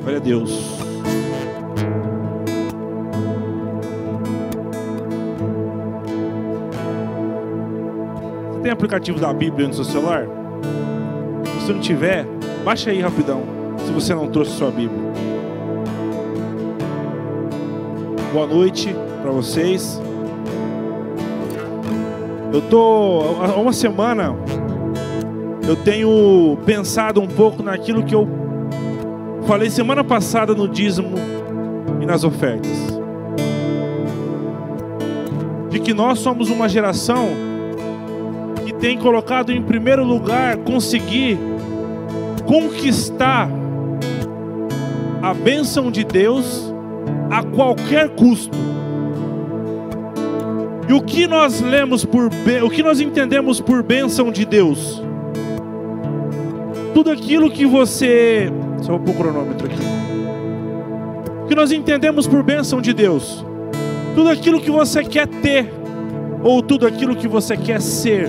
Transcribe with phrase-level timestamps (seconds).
[0.00, 0.50] Glória a Deus.
[8.50, 10.26] Você tem aplicativo da Bíblia no seu celular?
[11.44, 12.26] Se você não tiver,
[12.64, 13.42] baixa aí rapidão,
[13.78, 15.10] se você não trouxe sua Bíblia.
[18.32, 20.00] Boa noite para vocês.
[22.52, 24.34] Eu tô há uma semana
[25.70, 28.26] eu tenho pensado um pouco naquilo que eu
[29.50, 31.16] falei semana passada no dízimo
[32.00, 32.70] e nas ofertas.
[35.68, 37.30] De que nós somos uma geração
[38.64, 41.36] que tem colocado em primeiro lugar conseguir
[42.46, 43.50] conquistar
[45.20, 46.72] a bênção de Deus
[47.28, 48.56] a qualquer custo.
[50.88, 52.30] E o que nós lemos por
[52.64, 55.02] o que nós entendemos por bênção de Deus?
[56.94, 58.48] Tudo aquilo que você,
[58.90, 59.78] só vou pôr o cronômetro aqui.
[61.44, 63.44] O que nós entendemos por bênção de Deus?
[64.16, 65.72] Tudo aquilo que você quer ter
[66.42, 68.28] ou tudo aquilo que você quer ser.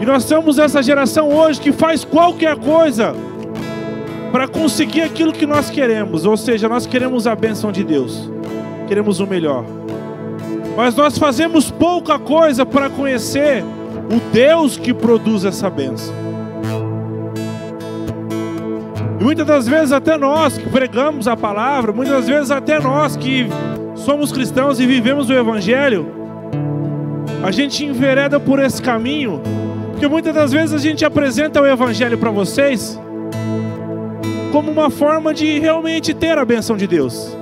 [0.00, 3.14] E nós temos essa geração hoje que faz qualquer coisa
[4.32, 8.30] para conseguir aquilo que nós queremos, ou seja, nós queremos a bênção de Deus,
[8.88, 9.64] queremos o melhor.
[10.76, 16.29] Mas nós fazemos pouca coisa para conhecer o Deus que produz essa bênção.
[19.20, 23.16] E muitas das vezes até nós que pregamos a palavra, muitas das vezes até nós
[23.16, 23.46] que
[23.94, 26.08] somos cristãos e vivemos o evangelho,
[27.44, 29.42] a gente envereda por esse caminho,
[29.90, 32.98] porque muitas das vezes a gente apresenta o evangelho para vocês
[34.50, 37.36] como uma forma de realmente ter a benção de Deus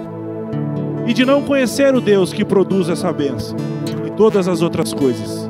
[1.06, 3.56] e de não conhecer o Deus que produz essa bênção
[4.04, 5.48] e todas as outras coisas.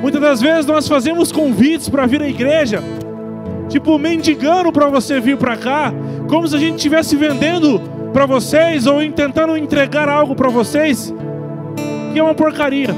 [0.00, 2.80] Muitas das vezes nós fazemos convites para vir à igreja,
[3.68, 5.92] tipo mendigando para você vir para cá,
[6.28, 7.80] como se a gente estivesse vendendo
[8.12, 11.12] para vocês ou tentando entregar algo para vocês,
[12.12, 12.88] que é uma porcaria.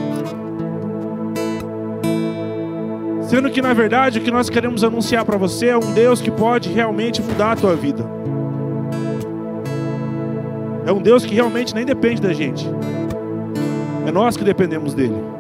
[3.29, 6.31] Sendo que na verdade o que nós queremos anunciar para você é um Deus que
[6.31, 8.03] pode realmente mudar a tua vida.
[10.87, 12.67] É um Deus que realmente nem depende da gente.
[14.07, 15.38] É nós que dependemos dele.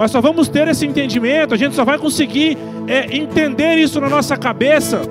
[0.00, 2.56] Mas só vamos ter esse entendimento, a gente só vai conseguir
[2.88, 5.02] é, entender isso na nossa cabeça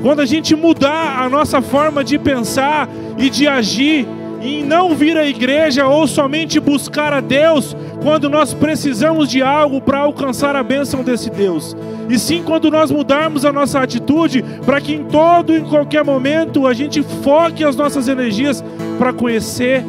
[0.00, 2.88] quando a gente mudar a nossa forma de pensar
[3.18, 4.08] e de agir
[4.40, 9.78] em não vir à igreja ou somente buscar a Deus quando nós precisamos de algo
[9.78, 11.76] para alcançar a bênção desse Deus.
[12.08, 16.02] E sim quando nós mudarmos a nossa atitude para que em todo e em qualquer
[16.02, 18.64] momento a gente foque as nossas energias
[18.98, 19.84] para conhecer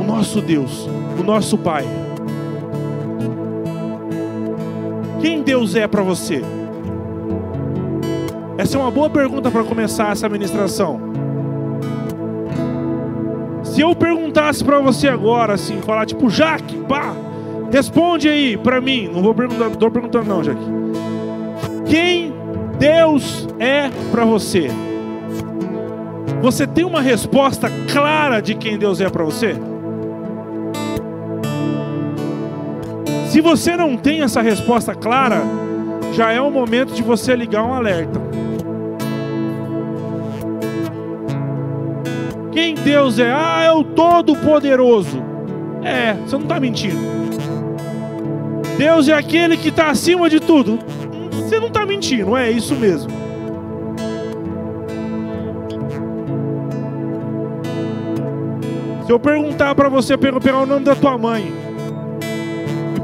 [0.00, 2.07] o nosso Deus, o nosso Pai.
[5.20, 6.42] Quem Deus é para você?
[8.56, 11.00] Essa é uma boa pergunta para começar essa ministração.
[13.62, 17.14] Se eu perguntasse para você agora, assim, falar tipo, Jaque, pá,
[17.70, 19.08] responde aí para mim.
[19.12, 20.64] Não vou perguntar, estou perguntando não, Jaque.
[21.86, 22.32] Quem
[22.78, 24.68] Deus é para você?
[26.42, 29.56] Você tem uma resposta clara de quem Deus é para você?
[33.28, 35.42] Se você não tem essa resposta clara,
[36.14, 38.18] já é o momento de você ligar um alerta.
[42.50, 43.30] Quem Deus é?
[43.30, 45.22] Ah, é o Todo-Poderoso.
[45.84, 46.98] É, você não está mentindo.
[48.78, 50.78] Deus é aquele que está acima de tudo.
[51.32, 53.10] Você não está mentindo, é isso mesmo.
[59.04, 61.67] Se eu perguntar para você, pegar o nome da tua mãe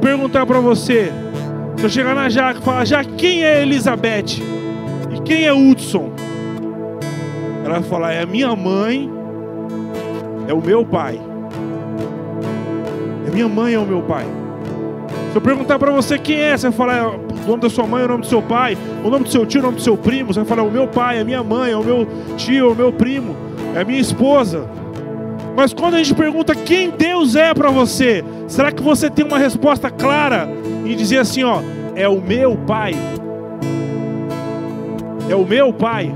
[0.04, 1.10] perguntar para você,
[1.78, 4.38] se eu chegar na Jaque e falar, Jaque, quem é Elizabeth?
[5.10, 6.12] E quem é Hudson?
[7.64, 9.10] Ela vai falar, é a minha mãe,
[10.46, 11.18] é o meu pai.
[13.26, 14.26] É minha mãe, é o meu pai.
[15.32, 17.86] Se eu perguntar para você quem é, você vai falar é o nome da sua
[17.86, 19.96] mãe, o nome do seu pai, o nome do seu tio, o nome do seu
[19.96, 20.34] primo.
[20.34, 22.68] Você vai falar, é o meu pai, é a minha mãe, é o meu tio,
[22.68, 23.34] é o meu primo,
[23.74, 24.68] é a minha esposa.
[25.56, 29.38] Mas quando a gente pergunta quem Deus é para você, será que você tem uma
[29.38, 30.48] resposta clara
[30.84, 31.60] em dizer assim, ó,
[31.94, 32.94] é o meu pai?
[35.28, 36.12] É o meu pai.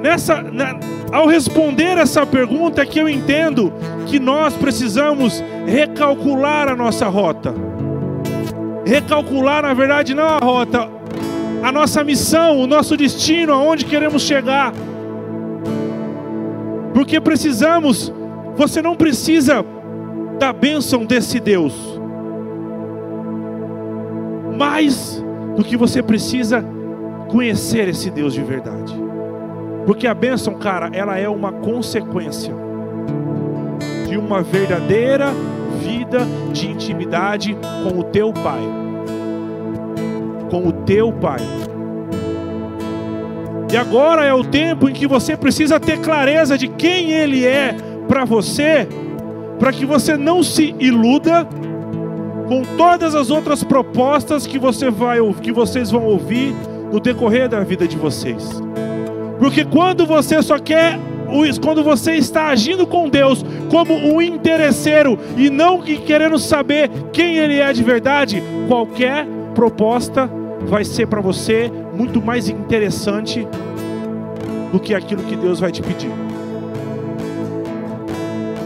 [0.00, 0.78] Nessa, na,
[1.12, 3.72] ao responder essa pergunta é que eu entendo
[4.06, 7.54] que nós precisamos recalcular a nossa rota.
[8.84, 10.88] Recalcular, na verdade, não a rota,
[11.62, 14.72] a nossa missão, o nosso destino, aonde queremos chegar.
[16.96, 18.10] Porque precisamos,
[18.56, 19.62] você não precisa
[20.38, 21.74] da bênção desse Deus.
[24.56, 25.22] Mais
[25.54, 26.64] do que você precisa
[27.28, 28.94] conhecer esse Deus de verdade.
[29.84, 32.54] Porque a bênção, cara, ela é uma consequência
[34.08, 35.26] de uma verdadeira
[35.78, 36.20] vida
[36.50, 38.62] de intimidade com o teu Pai.
[40.50, 41.42] Com o teu Pai.
[43.70, 47.74] E agora é o tempo em que você precisa ter clareza de quem Ele é
[48.06, 48.86] para você,
[49.58, 51.46] para que você não se iluda
[52.48, 56.54] com todas as outras propostas que, você vai, que vocês vão ouvir
[56.92, 58.62] no decorrer da vida de vocês.
[59.38, 60.98] Porque quando você só quer,
[61.60, 67.56] quando você está agindo com Deus como um interesseiro e não querendo saber quem Ele
[67.56, 70.30] é de verdade, qualquer proposta
[70.66, 73.46] vai ser para você muito mais interessante
[74.70, 76.10] do que aquilo que Deus vai te pedir.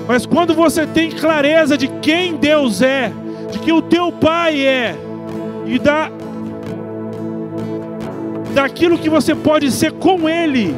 [0.09, 3.13] Mas quando você tem clareza de quem Deus é,
[3.53, 4.97] de que o teu Pai é,
[5.67, 6.11] e da
[8.53, 10.75] daquilo que você pode ser com Ele,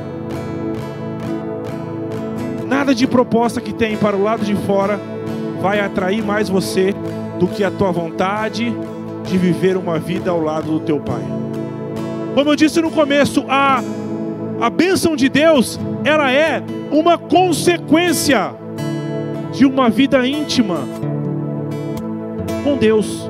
[2.69, 5.01] nada de proposta que tem para o lado de fora
[5.63, 6.95] vai atrair mais você
[7.39, 8.71] do que a tua vontade
[9.25, 11.23] de viver uma vida ao lado do teu Pai.
[12.35, 13.83] Como eu disse no começo, a,
[14.61, 18.55] a bênção de Deus, ela é uma consequência
[19.53, 20.81] de uma vida íntima
[22.65, 23.29] com Deus.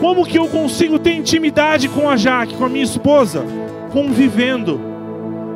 [0.00, 3.44] Como que eu consigo ter intimidade com a Jaque, com a minha esposa?
[3.92, 4.78] Convivendo,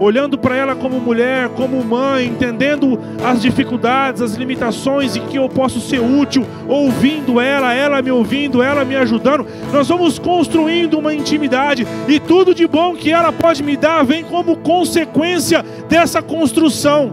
[0.01, 5.47] olhando para ela como mulher, como mãe, entendendo as dificuldades, as limitações e que eu
[5.47, 9.47] posso ser útil, ouvindo ela, ela me ouvindo, ela me ajudando.
[9.71, 14.25] Nós vamos construindo uma intimidade e tudo de bom que ela pode me dar vem
[14.25, 17.13] como consequência dessa construção.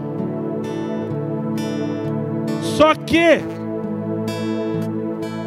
[2.62, 3.40] Só que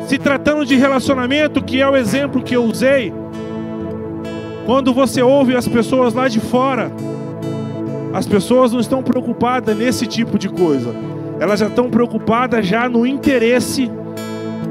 [0.06, 3.12] se tratando de relacionamento, que é o exemplo que eu usei,
[4.66, 6.92] quando você ouve as pessoas lá de fora,
[8.14, 10.94] as pessoas não estão preocupadas nesse tipo de coisa.
[11.40, 13.90] Elas já estão preocupadas já no interesse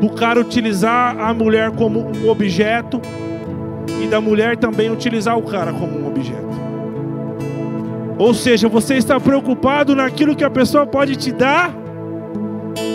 [0.00, 3.00] do cara utilizar a mulher como um objeto
[4.02, 6.50] e da mulher também utilizar o cara como um objeto.
[8.18, 11.74] Ou seja, você está preocupado naquilo que a pessoa pode te dar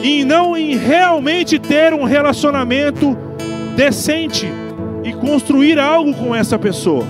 [0.04, 3.18] e não em realmente ter um relacionamento
[3.76, 4.48] decente
[5.04, 7.04] e construir algo com essa pessoa.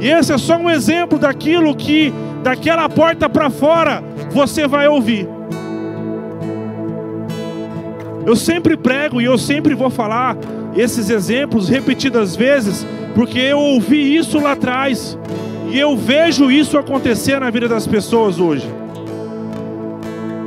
[0.00, 2.12] E esse é só um exemplo daquilo que
[2.42, 5.28] daquela porta para fora você vai ouvir.
[8.26, 10.36] Eu sempre prego e eu sempre vou falar
[10.76, 15.16] esses exemplos repetidas vezes, porque eu ouvi isso lá atrás
[15.70, 18.68] e eu vejo isso acontecer na vida das pessoas hoje.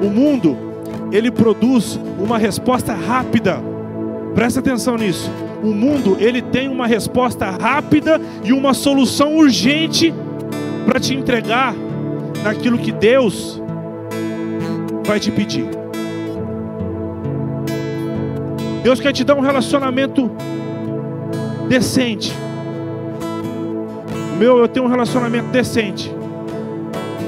[0.02, 0.58] O mundo
[1.12, 3.62] ele produz uma resposta rápida.
[4.36, 5.30] Presta atenção nisso.
[5.64, 10.14] O mundo, ele tem uma resposta rápida e uma solução urgente
[10.86, 11.76] para te entregar
[12.44, 13.62] naquilo que Deus
[15.06, 15.68] vai te pedir.
[18.84, 20.32] Deus quer te dar um relacionamento
[21.68, 22.34] decente.
[24.38, 26.10] Meu, eu tenho um relacionamento decente.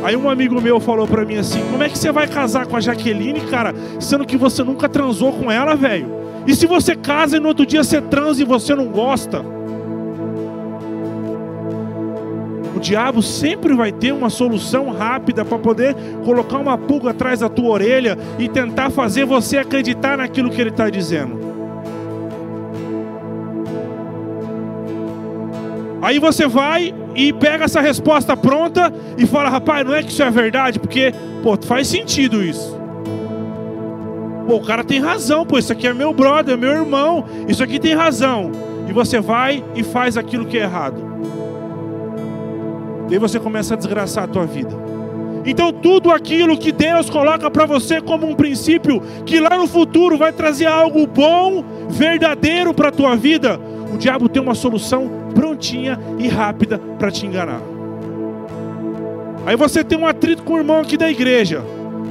[0.03, 2.77] Aí um amigo meu falou pra mim assim: Como é que você vai casar com
[2.77, 6.20] a Jaqueline, cara, sendo que você nunca transou com ela, velho?
[6.45, 9.43] E se você casa e no outro dia você transa e você não gosta?
[12.75, 15.95] O diabo sempre vai ter uma solução rápida para poder
[16.25, 20.71] colocar uma pulga atrás da tua orelha e tentar fazer você acreditar naquilo que ele
[20.71, 21.51] está dizendo.
[26.01, 30.23] Aí você vai e pega essa resposta pronta e fala: rapaz, não é que isso
[30.23, 30.79] é verdade?
[30.79, 32.80] Porque, pô, faz sentido isso.
[34.47, 37.79] Pô, o cara tem razão, pô, isso aqui é meu brother, meu irmão, isso aqui
[37.79, 38.51] tem razão.
[38.87, 41.01] E você vai e faz aquilo que é errado.
[43.09, 44.81] E aí você começa a desgraçar a tua vida.
[45.45, 50.17] Então tudo aquilo que Deus coloca para você como um princípio que lá no futuro
[50.17, 53.59] vai trazer algo bom, verdadeiro para a tua vida,
[53.93, 57.61] o diabo tem uma solução prontinha e rápida para te enganar.
[59.45, 61.63] Aí você tem um atrito com o irmão aqui da igreja.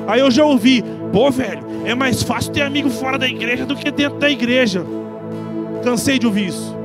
[0.07, 3.77] Aí eu já ouvi, pô, velho, é mais fácil ter amigo fora da igreja do
[3.77, 4.85] que dentro da igreja.
[5.83, 6.77] Cansei de ouvir isso.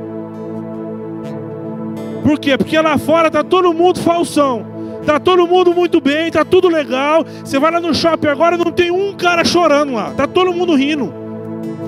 [2.24, 2.58] Por quê?
[2.58, 4.66] Porque lá fora tá todo mundo falsão.
[5.06, 7.24] Tá todo mundo muito bem, tá tudo legal.
[7.44, 10.12] Você vai lá no shopping agora, não tem um cara chorando lá.
[10.12, 11.14] Tá todo mundo rindo,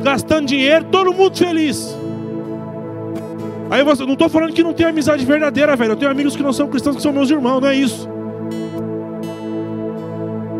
[0.03, 1.97] gastando dinheiro, todo mundo feliz.
[3.69, 5.93] Aí você, não estou falando que não tem amizade verdadeira, velho.
[5.93, 8.07] Eu tenho amigos que não são cristãos, que são meus irmãos, não é isso.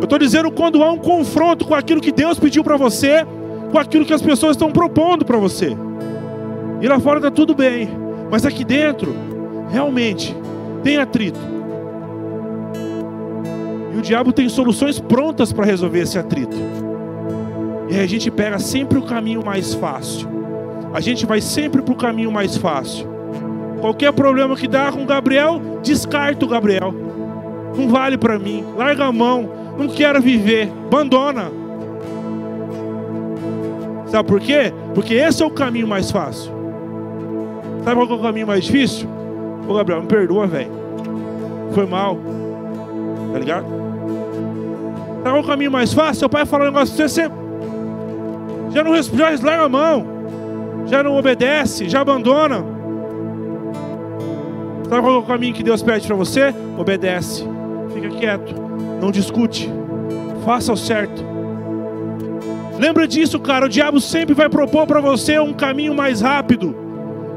[0.08, 3.26] Estou dizendo quando há um confronto com aquilo que Deus pediu para você,
[3.70, 5.76] com aquilo que as pessoas estão propondo para você.
[6.80, 7.90] E lá fora está tudo bem,
[8.30, 9.14] mas aqui dentro
[9.70, 10.34] realmente
[10.82, 11.38] tem atrito.
[13.94, 16.56] E o diabo tem soluções prontas para resolver esse atrito.
[17.90, 20.26] E aí a gente pega sempre o caminho mais fácil.
[20.94, 23.06] A gente vai sempre para o caminho mais fácil.
[23.82, 26.94] Qualquer problema que dá com Gabriel, descarta o Gabriel.
[27.76, 28.64] Não vale para mim.
[28.74, 29.57] Larga a mão.
[29.78, 30.70] Não quero viver.
[30.86, 31.50] Abandona.
[34.06, 34.72] Sabe por quê?
[34.94, 36.52] Porque esse é o caminho mais fácil.
[37.84, 39.08] Sabe qual é o caminho mais difícil?
[39.68, 40.72] Ô Gabriel, me perdoa, velho.
[41.72, 42.18] Foi mal.
[43.32, 43.66] Tá ligado?
[45.22, 46.14] Sabe qual é o caminho mais fácil?
[46.20, 47.30] Seu pai fala um negócio pra você, você
[48.70, 50.06] já não já larga a mão,
[50.86, 52.64] já não obedece, já abandona.
[54.88, 56.54] Sabe qual é o caminho que Deus pede para você?
[56.78, 57.46] Obedece,
[57.92, 58.54] fica quieto,
[59.00, 59.70] não discute,
[60.44, 61.24] faça o certo.
[62.78, 63.66] Lembra disso, cara.
[63.66, 66.74] O diabo sempre vai propor para você um caminho mais rápido,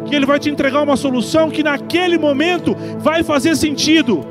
[0.06, 4.24] que ele vai te entregar uma solução que naquele momento vai fazer sentido.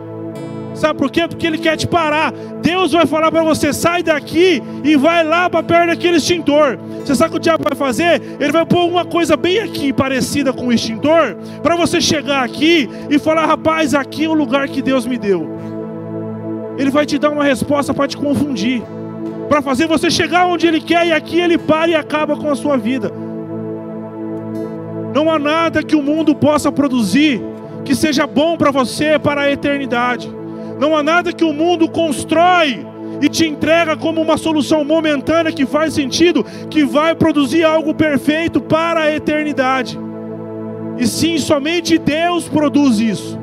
[0.73, 1.27] Sabe por quê?
[1.27, 2.33] Porque ele quer te parar.
[2.63, 6.79] Deus vai falar para você: sai daqui e vai lá para perto daquele extintor.
[7.05, 8.23] Você sabe o que o diabo vai fazer?
[8.39, 12.89] Ele vai pôr uma coisa bem aqui, parecida com o extintor, para você chegar aqui
[13.11, 15.60] e falar: rapaz, aqui é o lugar que Deus me deu.
[16.81, 18.83] Ele vai te dar uma resposta para te confundir,
[19.51, 22.55] para fazer você chegar onde ele quer e aqui ele para e acaba com a
[22.55, 23.13] sua vida.
[25.15, 27.43] Não há nada que o mundo possa produzir
[27.85, 30.33] que seja bom para você para a eternidade.
[30.79, 32.87] Não há nada que o mundo constrói
[33.21, 38.59] e te entrega como uma solução momentânea que faz sentido, que vai produzir algo perfeito
[38.59, 40.01] para a eternidade.
[40.97, 43.39] E sim, somente Deus produz isso.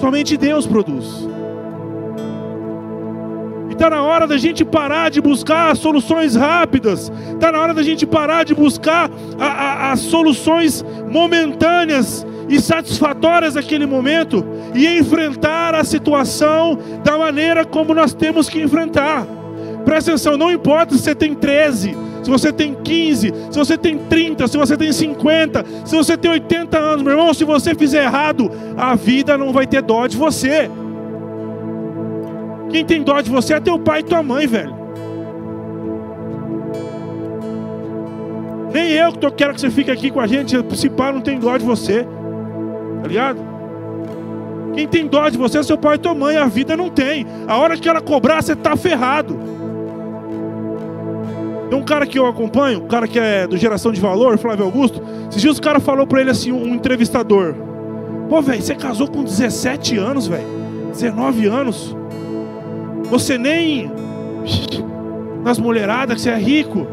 [0.00, 1.32] Somente Deus produz.
[3.74, 8.06] Está na hora da gente parar de buscar soluções rápidas, está na hora da gente
[8.06, 17.18] parar de buscar as soluções momentâneas e satisfatórias naquele momento e enfrentar a situação da
[17.18, 19.26] maneira como nós temos que enfrentar.
[19.84, 23.98] Presta atenção, não importa se você tem 13, se você tem 15, se você tem
[23.98, 28.04] 30, se você tem 50, se você tem 80 anos, meu irmão, se você fizer
[28.04, 30.70] errado, a vida não vai ter dó de você.
[32.74, 34.74] Quem tem dó de você é teu pai e tua mãe, velho.
[38.72, 41.38] Nem eu que quero que você fique aqui com a gente, se pá, não tem
[41.38, 42.04] dó de você.
[43.00, 43.38] Tá ligado?
[44.74, 47.24] Quem tem dó de você é seu pai e tua mãe, a vida não tem.
[47.46, 49.38] A hora que ela cobrar, você tá ferrado.
[51.70, 54.64] Tem um cara que eu acompanho, um cara que é do Geração de Valor, Flávio
[54.64, 55.00] Augusto.
[55.30, 57.54] Esses dias o cara falou pra ele assim, um entrevistador.
[58.28, 60.64] Pô, velho, você casou com 17 anos, velho.
[60.90, 61.96] 19 anos.
[63.10, 63.90] Você nem
[65.44, 66.86] nas mulheradas, que você é rico.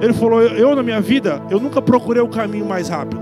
[0.00, 3.20] Ele falou, eu, eu na minha vida, eu nunca procurei o caminho mais rápido.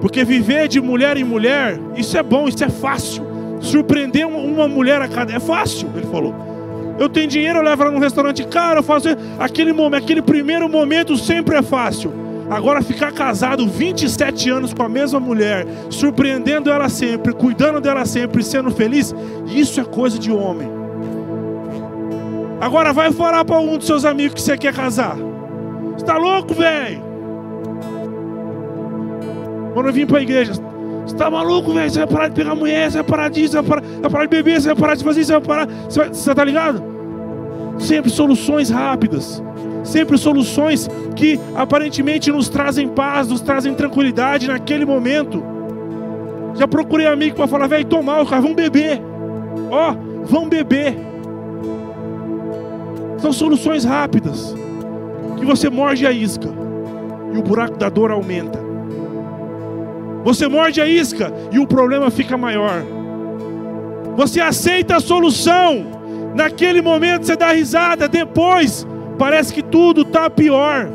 [0.00, 3.24] Porque viver de mulher em mulher, isso é bom, isso é fácil.
[3.60, 6.34] Surpreender uma mulher a cada é fácil, ele falou.
[6.98, 10.68] Eu tenho dinheiro, eu levo ela num restaurante caro, eu faço aquele momento, aquele primeiro
[10.68, 12.12] momento sempre é fácil.
[12.52, 18.42] Agora ficar casado 27 anos com a mesma mulher, surpreendendo ela sempre, cuidando dela sempre,
[18.42, 19.14] sendo feliz,
[19.46, 20.68] isso é coisa de homem.
[22.60, 25.16] Agora vai falar para um dos seus amigos que você quer casar.
[25.96, 27.02] Está louco, velho?
[29.72, 31.90] Quando eu vim para a igreja, você está maluco, velho?
[31.90, 34.24] Você vai parar de pegar mulher, você vai parar disso, você vai parar, vai parar
[34.26, 35.66] de beber, você vai parar de fazer isso, você vai parar.
[35.88, 36.84] Você, vai, você tá ligado?
[37.78, 39.42] Sempre soluções rápidas.
[39.82, 45.42] Sempre soluções que aparentemente nos trazem paz, nos trazem tranquilidade naquele momento.
[46.54, 49.00] Já procurei amigo para falar, velho, tô mal, cara, vamos beber.
[49.70, 50.96] Ó, oh, beber.
[53.18, 54.54] São soluções rápidas.
[55.38, 56.48] Que você morde a isca
[57.32, 58.60] e o buraco da dor aumenta.
[60.24, 62.82] Você morde a isca e o problema fica maior.
[64.16, 65.86] Você aceita a solução.
[66.34, 68.86] Naquele momento você dá risada, depois
[69.22, 70.88] parece que tudo está pior.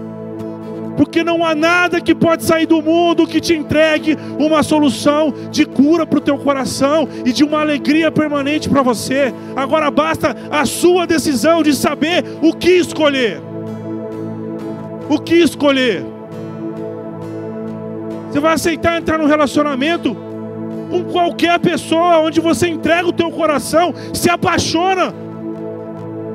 [0.98, 5.65] Porque não há nada que pode sair do mundo que te entregue uma solução de
[5.65, 9.34] cura para o teu coração e de uma alegria permanente para você.
[9.55, 13.41] Agora basta a sua decisão de saber o que escolher.
[15.07, 16.05] O que escolher?
[18.29, 20.13] Você vai aceitar entrar num relacionamento
[20.89, 25.26] com qualquer pessoa, onde você entrega o teu coração, se apaixona.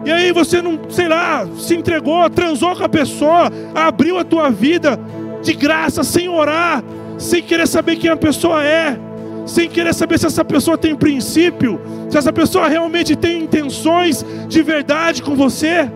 [0.04, 4.50] E aí você não, sei lá, se entregou, transou com a pessoa, abriu a tua
[4.50, 4.98] vida
[5.42, 6.82] de graça, sem orar,
[7.18, 8.98] sem querer saber quem a pessoa é,
[9.46, 14.62] sem querer saber se essa pessoa tem princípio, se essa pessoa realmente tem intenções de
[14.62, 15.90] verdade com você.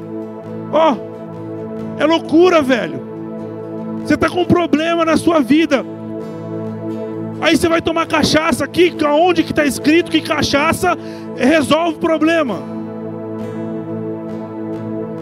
[0.72, 3.06] Ó, oh, é loucura, velho.
[4.02, 5.84] Você está com um problema na sua vida.
[7.40, 10.96] Aí você vai tomar cachaça aqui, onde que está escrito que cachaça
[11.36, 12.75] resolve o problema?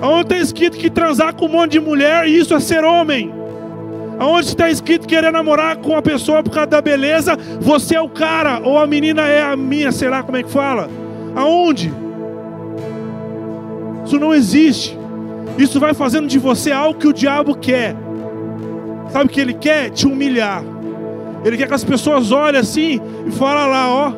[0.06, 3.32] Onde está escrito que transar com um monte de mulher, isso é ser homem?
[4.18, 8.08] Aonde está escrito querer namorar com uma pessoa por causa da beleza, você é o
[8.08, 10.90] cara, ou a menina é a minha, sei lá como é que fala.
[11.34, 11.90] Aonde?
[14.04, 14.99] Isso não existe.
[15.56, 17.96] Isso vai fazendo de você algo que o diabo quer.
[19.11, 19.88] Sabe o que ele quer?
[19.88, 20.62] Te humilhar.
[21.44, 24.12] Ele quer que as pessoas olhem assim e falem lá, ó.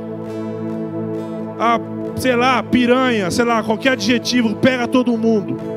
[1.59, 1.81] A,
[2.17, 5.76] sei lá, piranha, sei lá, qualquer adjetivo, pega todo mundo.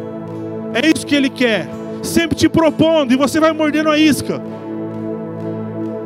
[0.74, 1.68] É isso que ele quer.
[2.04, 4.42] Sempre te propondo e você vai mordendo a isca.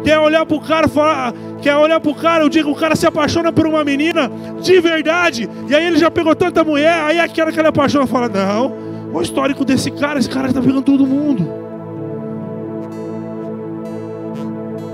[0.04, 3.08] Quer olhar pro cara falar, quer olhar pro cara, o dia que o cara se
[3.08, 4.30] apaixona por uma menina
[4.62, 8.28] de verdade, e aí ele já pegou tanta mulher, aí aquela que ele apaixona fala:
[8.28, 8.74] "Não,
[9.14, 11.48] o histórico desse cara, esse cara está pegando todo mundo".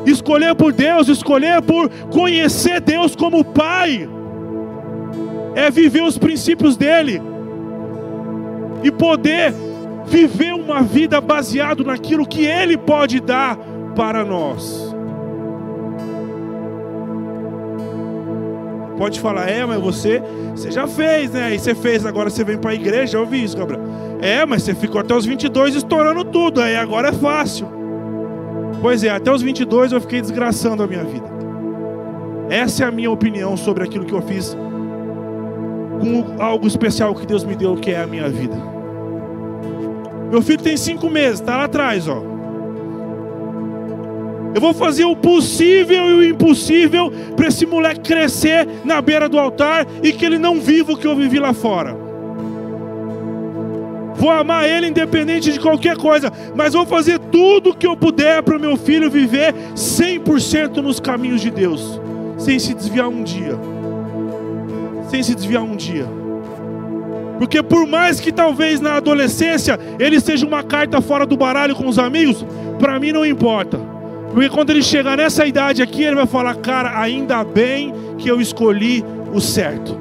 [0.06, 4.08] Escolher por Deus, escolher por conhecer Deus como Pai,
[5.56, 7.20] é viver os princípios dEle
[8.83, 9.53] e poder
[10.05, 13.57] viver uma vida baseado naquilo que Ele pode dar
[13.95, 14.89] para nós.
[18.98, 20.21] Pode falar, é, mas você,
[20.53, 21.55] você já fez, né?
[21.55, 23.81] E você fez, agora você vem para a igreja, eu ouvi isso, Gabriel.
[24.19, 27.65] É, mas você ficou até os 22 estourando tudo, aí agora é fácil.
[28.81, 31.27] Pois é, até os 22 eu fiquei desgraçando a minha vida.
[32.50, 34.57] Essa é a minha opinião sobre aquilo que eu fiz
[36.00, 38.56] com algo especial que Deus me deu, que é a minha vida.
[40.32, 42.24] Meu filho tem cinco meses, está lá atrás, ó.
[44.53, 49.38] Eu vou fazer o possível e o impossível para esse moleque crescer na beira do
[49.38, 51.96] altar e que ele não viva o que eu vivi lá fora.
[54.15, 58.44] Vou amar ele independente de qualquer coisa, mas vou fazer tudo o que eu puder
[58.44, 62.01] para o meu filho viver 100% nos caminhos de Deus,
[62.38, 63.58] sem se desviar um dia.
[65.10, 66.08] Sem se desviar um dia.
[67.38, 71.88] Porque por mais que talvez na adolescência ele seja uma carta fora do baralho com
[71.88, 72.46] os amigos,
[72.77, 73.79] para mim não importa.
[74.33, 78.40] Porque quando ele chegar nessa idade aqui, ele vai falar: Cara, ainda bem que eu
[78.40, 79.98] escolhi o certo.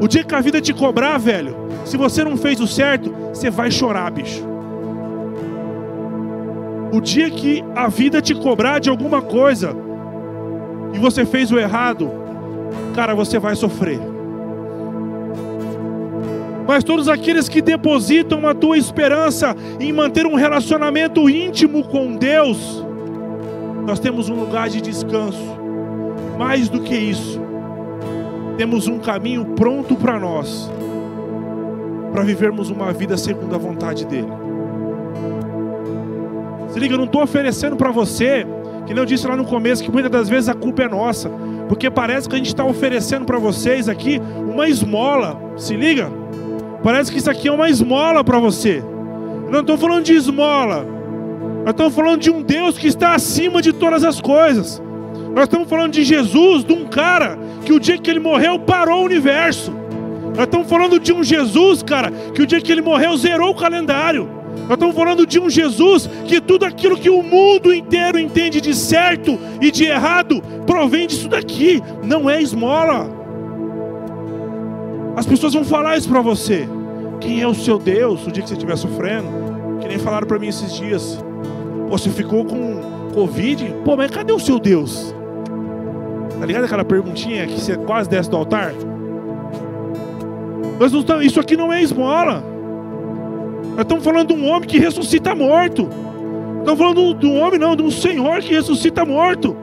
[0.00, 3.48] O dia que a vida te cobrar, velho, se você não fez o certo, você
[3.48, 4.44] vai chorar, bicho.
[6.92, 9.74] O dia que a vida te cobrar de alguma coisa
[10.92, 12.10] e você fez o errado,
[12.94, 14.00] cara, você vai sofrer.
[16.66, 22.84] Mas todos aqueles que depositam a tua esperança em manter um relacionamento íntimo com Deus,
[23.86, 25.56] nós temos um lugar de descanso.
[26.36, 27.40] Mais do que isso,
[28.58, 30.70] temos um caminho pronto para nós
[32.16, 34.32] para vivermos uma vida segundo a vontade dEle.
[36.70, 38.46] Se liga, eu não estou oferecendo para você,
[38.86, 41.30] que nem eu disse lá no começo, que muitas das vezes a culpa é nossa,
[41.68, 45.40] porque parece que a gente está oferecendo para vocês aqui uma esmola.
[45.56, 46.10] Se liga,
[46.82, 48.82] parece que isso aqui é uma esmola para você.
[49.44, 50.86] Eu não estou falando de esmola,
[51.66, 54.80] nós estamos falando de um Deus que está acima de todas as coisas.
[55.34, 59.02] Nós estamos falando de Jesus, de um cara que o dia que ele morreu parou
[59.02, 59.72] o universo.
[60.36, 63.54] Nós estamos falando de um Jesus, cara, que o dia que ele morreu zerou o
[63.56, 64.35] calendário.
[64.68, 68.74] Nós estamos falando de um Jesus que tudo aquilo que o mundo inteiro entende de
[68.74, 73.08] certo e de errado provém disso daqui, não é esmola.
[75.16, 76.68] As pessoas vão falar isso para você.
[77.20, 79.28] Quem é o seu Deus o dia que você estiver sofrendo?
[79.80, 81.18] Que nem falaram para mim esses dias.
[81.88, 82.80] Você ficou com
[83.14, 83.72] Covid?
[83.84, 85.14] Pô, mas cadê o seu Deus?
[86.40, 88.74] Tá ligado aquela perguntinha que você quase desce do altar?
[90.78, 92.55] Nós não estamos, isso aqui não é esmola.
[93.76, 95.86] Nós estamos falando de um homem que ressuscita morto.
[96.60, 99.54] Estamos falando de um homem, não, de um Senhor que ressuscita morto.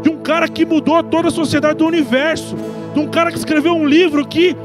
[0.00, 2.56] De um cara que mudou toda a sociedade do universo.
[2.94, 4.56] De um cara que escreveu um livro que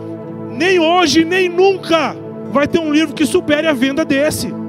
[0.52, 2.16] nem hoje, nem nunca
[2.50, 4.61] vai ter um livro que supere a venda desse.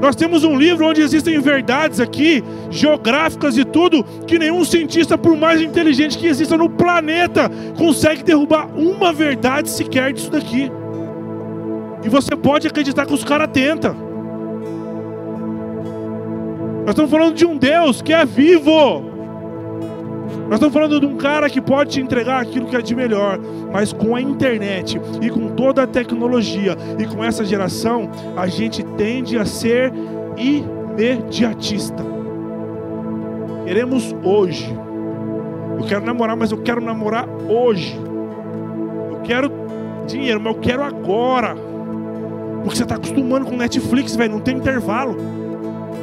[0.00, 5.36] Nós temos um livro onde existem verdades aqui, geográficas e tudo, que nenhum cientista, por
[5.36, 10.70] mais inteligente que exista no planeta, consegue derrubar uma verdade sequer disso daqui.
[12.04, 13.96] E você pode acreditar que os caras tentam.
[16.80, 19.05] Nós estamos falando de um Deus que é vivo.
[20.46, 23.38] Nós estamos falando de um cara que pode te entregar aquilo que é de melhor,
[23.72, 28.84] mas com a internet e com toda a tecnologia e com essa geração, a gente
[28.96, 29.92] tende a ser
[30.36, 32.04] imediatista.
[33.64, 34.72] Queremos hoje.
[35.78, 37.98] Eu quero namorar, mas eu quero namorar hoje.
[39.10, 39.50] Eu quero
[40.06, 41.56] dinheiro, mas eu quero agora.
[42.62, 45.16] Porque você está acostumando com Netflix, velho, não tem intervalo.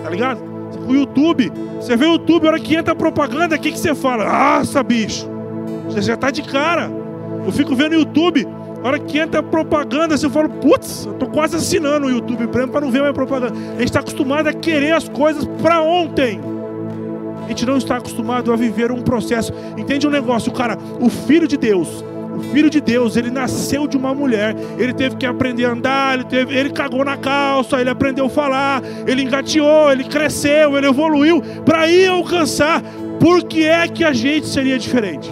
[0.04, 0.53] Tá ligado?
[0.88, 3.96] O YouTube, você vê o YouTube, a hora que entra propaganda, o que, que você
[3.96, 4.26] fala?
[4.26, 5.30] Nossa, bicho,
[5.86, 6.92] você já está de cara.
[7.46, 8.48] Eu fico vendo o YouTube,
[8.84, 12.48] a hora que entra a propaganda, você fala, putz, eu tô quase assinando o YouTube
[12.48, 13.54] Premium para não ver mais propaganda.
[13.54, 16.42] A gente está acostumado a querer as coisas para ontem.
[17.46, 19.54] A gente não está acostumado a viver um processo.
[19.78, 20.78] Entende um negócio, cara?
[21.00, 22.04] O Filho de Deus,
[22.36, 26.16] o Filho de Deus, ele nasceu de uma mulher, ele teve que aprender a andar,
[26.16, 30.88] ele, teve, ele cagou na calça, ele aprendeu a falar, ele engateou, ele cresceu, ele
[30.88, 32.82] evoluiu para ir alcançar.
[33.20, 35.32] Por que é que a gente seria diferente?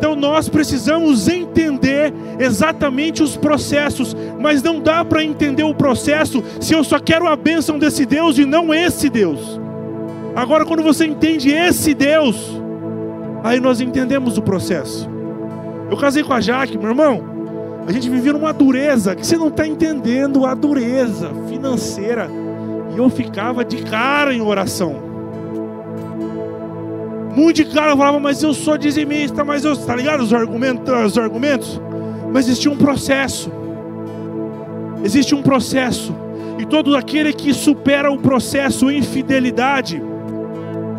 [0.00, 6.72] Então nós precisamos entender exatamente os processos, mas não dá para entender o processo se
[6.72, 9.60] eu só quero a bênção desse Deus e não esse Deus.
[10.34, 12.59] Agora, quando você entende esse Deus,
[13.42, 15.08] aí nós entendemos o processo.
[15.90, 17.40] Eu casei com a Jaque, meu irmão.
[17.86, 22.30] A gente vivia numa dureza que você não está entendendo a dureza financeira.
[22.94, 25.10] E eu ficava de cara em oração.
[27.34, 29.76] Muito de cara, eu falava, mas eu sou dizimista, mas eu.
[29.76, 31.06] Tá ligado os argumentos?
[31.06, 31.80] Os argumentos?
[32.32, 33.50] Mas existia um processo.
[35.02, 36.14] Existe um processo.
[36.58, 40.02] E todo aquele que supera o processo em fidelidade,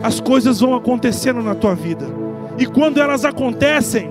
[0.02, 2.06] as coisas vão acontecendo na tua vida.
[2.62, 4.08] E quando elas acontecem,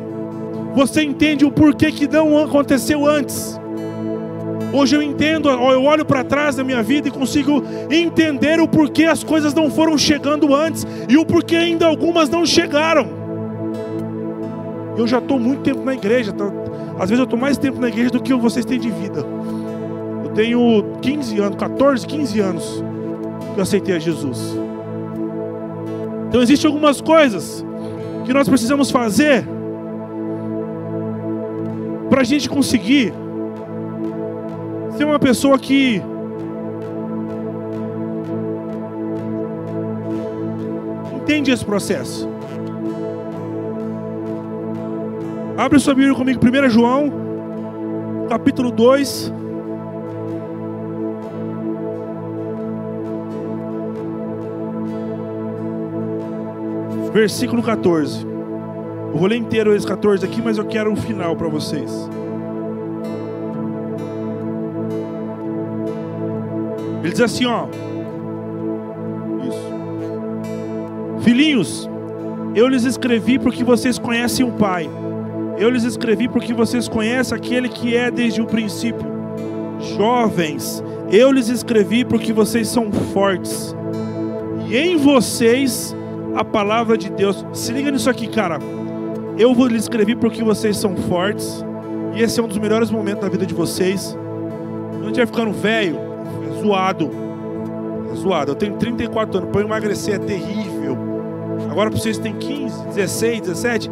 [0.75, 3.57] você entende o porquê que não aconteceu antes.
[4.73, 9.05] Hoje eu entendo, eu olho para trás da minha vida e consigo entender o porquê
[9.05, 13.09] as coisas não foram chegando antes e o porquê ainda algumas não chegaram.
[14.97, 16.51] Eu já estou muito tempo na igreja, tá?
[16.99, 19.25] às vezes eu estou mais tempo na igreja do que vocês têm de vida.
[20.25, 22.85] Eu tenho 15 anos, 14, 15 anos
[23.55, 24.59] que eu aceitei a Jesus.
[26.29, 27.65] Então existem algumas coisas
[28.31, 29.45] que nós precisamos fazer
[32.09, 33.13] para a gente conseguir
[34.97, 36.01] ser uma pessoa que
[41.17, 42.29] entende esse processo.
[45.59, 47.13] Abre sua Bíblia comigo, 1 João,
[48.29, 49.33] capítulo 2.
[57.13, 58.25] Versículo 14.
[58.25, 62.09] Eu vou ler inteiro esse 14 aqui, mas eu quero um final para vocês.
[67.03, 67.67] Ele diz assim, ó.
[69.49, 71.25] Isso.
[71.25, 71.91] Filhinhos,
[72.55, 74.89] eu lhes escrevi porque vocês conhecem o Pai.
[75.59, 79.11] Eu lhes escrevi porque vocês conhecem aquele que é desde o princípio.
[79.97, 83.75] Jovens, eu lhes escrevi porque vocês são fortes.
[84.69, 85.97] E em vocês
[86.35, 87.45] a palavra de Deus.
[87.53, 88.59] Se liga nisso aqui, cara.
[89.39, 91.65] Eu vou lhes escrever porque vocês são fortes.
[92.15, 94.17] E esse é um dos melhores momentos da vida de vocês.
[95.01, 95.97] A gente vai ficando velho,
[96.49, 97.11] é zoado.
[98.13, 98.53] É zoado.
[98.53, 100.99] Eu tenho 34 anos, para emagrecer é terrível.
[101.71, 103.91] Agora para vocês têm 15, 16, 17,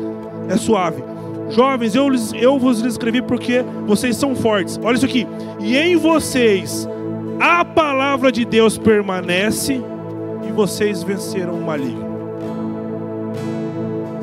[0.48, 1.02] é suave.
[1.50, 4.78] Jovens, eu, eu vos escrevi porque vocês são fortes.
[4.82, 5.26] Olha isso aqui.
[5.60, 6.88] E em vocês
[7.40, 9.80] a palavra de Deus permanece
[10.46, 12.07] e vocês venceram o maligno.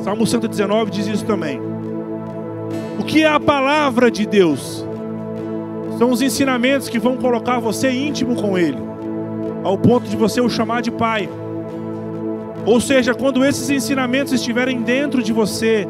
[0.06, 1.60] Salmo 119 diz isso também.
[3.00, 4.86] O que é a palavra de Deus?
[5.98, 8.78] São os ensinamentos que vão colocar você íntimo com Ele,
[9.64, 11.28] ao ponto de você o chamar de Pai.
[12.68, 15.88] Ou seja, quando esses ensinamentos estiverem dentro de você,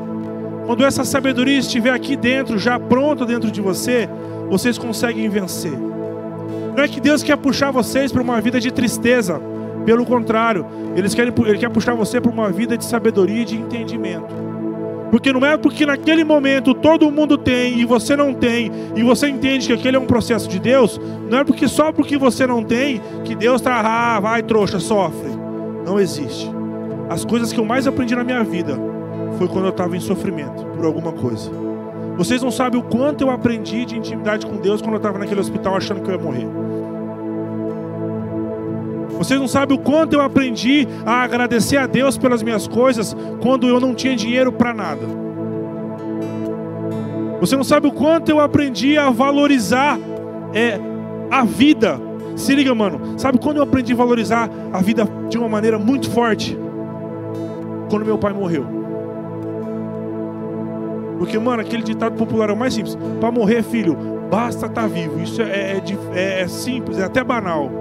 [0.65, 4.07] quando essa sabedoria estiver aqui dentro, já pronta dentro de você,
[4.49, 5.77] vocês conseguem vencer.
[6.73, 9.41] Não é que Deus quer puxar vocês para uma vida de tristeza.
[9.85, 13.55] Pelo contrário, eles querem, ele quer puxar você para uma vida de sabedoria e de
[13.55, 14.33] entendimento.
[15.11, 19.29] Porque não é porque naquele momento todo mundo tem e você não tem, e você
[19.29, 22.63] entende que aquele é um processo de Deus, não é porque só porque você não
[22.63, 25.29] tem que Deus está, ah, vai trouxa, sofre.
[25.85, 26.51] Não existe.
[27.09, 28.77] As coisas que eu mais aprendi na minha vida
[29.37, 31.51] foi quando eu estava em sofrimento por alguma coisa.
[32.17, 35.39] Vocês não sabem o quanto eu aprendi de intimidade com Deus quando eu estava naquele
[35.39, 36.64] hospital achando que eu ia morrer.
[39.17, 43.67] Vocês não sabem o quanto eu aprendi a agradecer a Deus pelas minhas coisas quando
[43.67, 45.05] eu não tinha dinheiro para nada.
[47.39, 49.99] Você não sabe o quanto eu aprendi a valorizar
[50.53, 50.79] é,
[51.29, 51.99] a vida.
[52.35, 53.17] Se liga, mano.
[53.17, 56.57] Sabe quando eu aprendi a valorizar a vida de uma maneira muito forte?
[57.89, 58.65] Quando meu pai morreu.
[61.17, 62.97] Porque, mano, aquele ditado popular é o mais simples.
[63.19, 63.95] Para morrer, filho,
[64.29, 65.21] basta estar tá vivo.
[65.21, 65.81] Isso é,
[66.13, 67.71] é, é simples, é até banal.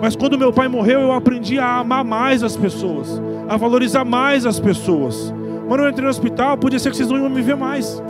[0.00, 4.46] Mas quando meu pai morreu, eu aprendi a amar mais as pessoas, a valorizar mais
[4.46, 5.32] as pessoas.
[5.68, 8.02] Quando eu entrei no hospital, podia ser que vocês não iam me ver mais.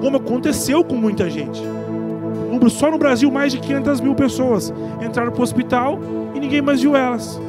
[0.00, 1.62] Como aconteceu com muita gente.
[2.70, 4.72] só no Brasil mais de 500 mil pessoas
[5.04, 5.98] entraram para o hospital
[6.34, 7.40] e ninguém mais viu elas.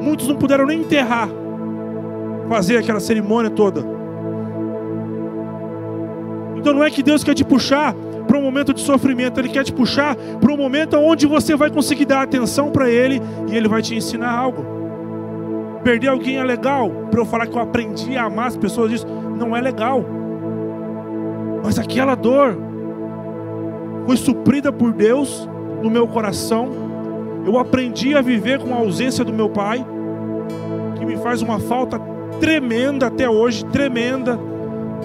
[0.00, 1.28] Muitos não puderam nem enterrar,
[2.48, 3.84] fazer aquela cerimônia toda.
[6.56, 7.94] Então não é que Deus quer te puxar
[8.36, 11.70] para um momento de sofrimento, Ele quer te puxar para um momento onde você vai
[11.70, 14.62] conseguir dar atenção para Ele e Ele vai te ensinar algo.
[15.82, 19.06] Perder alguém é legal, para eu falar que eu aprendi a amar as pessoas, isso
[19.06, 20.04] não é legal.
[21.64, 22.58] Mas aquela dor
[24.04, 25.48] foi suprida por Deus
[25.82, 26.68] no meu coração.
[27.46, 29.84] Eu aprendi a viver com a ausência do meu pai,
[30.98, 31.98] que me faz uma falta
[32.38, 34.38] tremenda até hoje, tremenda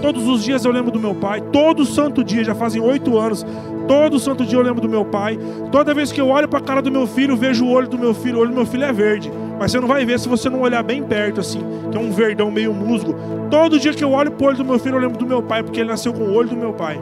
[0.01, 1.41] Todos os dias eu lembro do meu pai.
[1.41, 3.45] Todo santo dia, já fazem oito anos.
[3.87, 5.37] Todo santo dia eu lembro do meu pai.
[5.71, 7.97] Toda vez que eu olho para a cara do meu filho, vejo o olho do
[7.97, 8.37] meu filho.
[8.37, 9.31] O olho do meu filho é verde.
[9.59, 12.11] Mas você não vai ver se você não olhar bem perto, assim, que é um
[12.11, 13.15] verdão meio musgo.
[13.49, 15.43] Todo dia que eu olho para o olho do meu filho, eu lembro do meu
[15.43, 16.99] pai, porque ele nasceu com o olho do meu pai.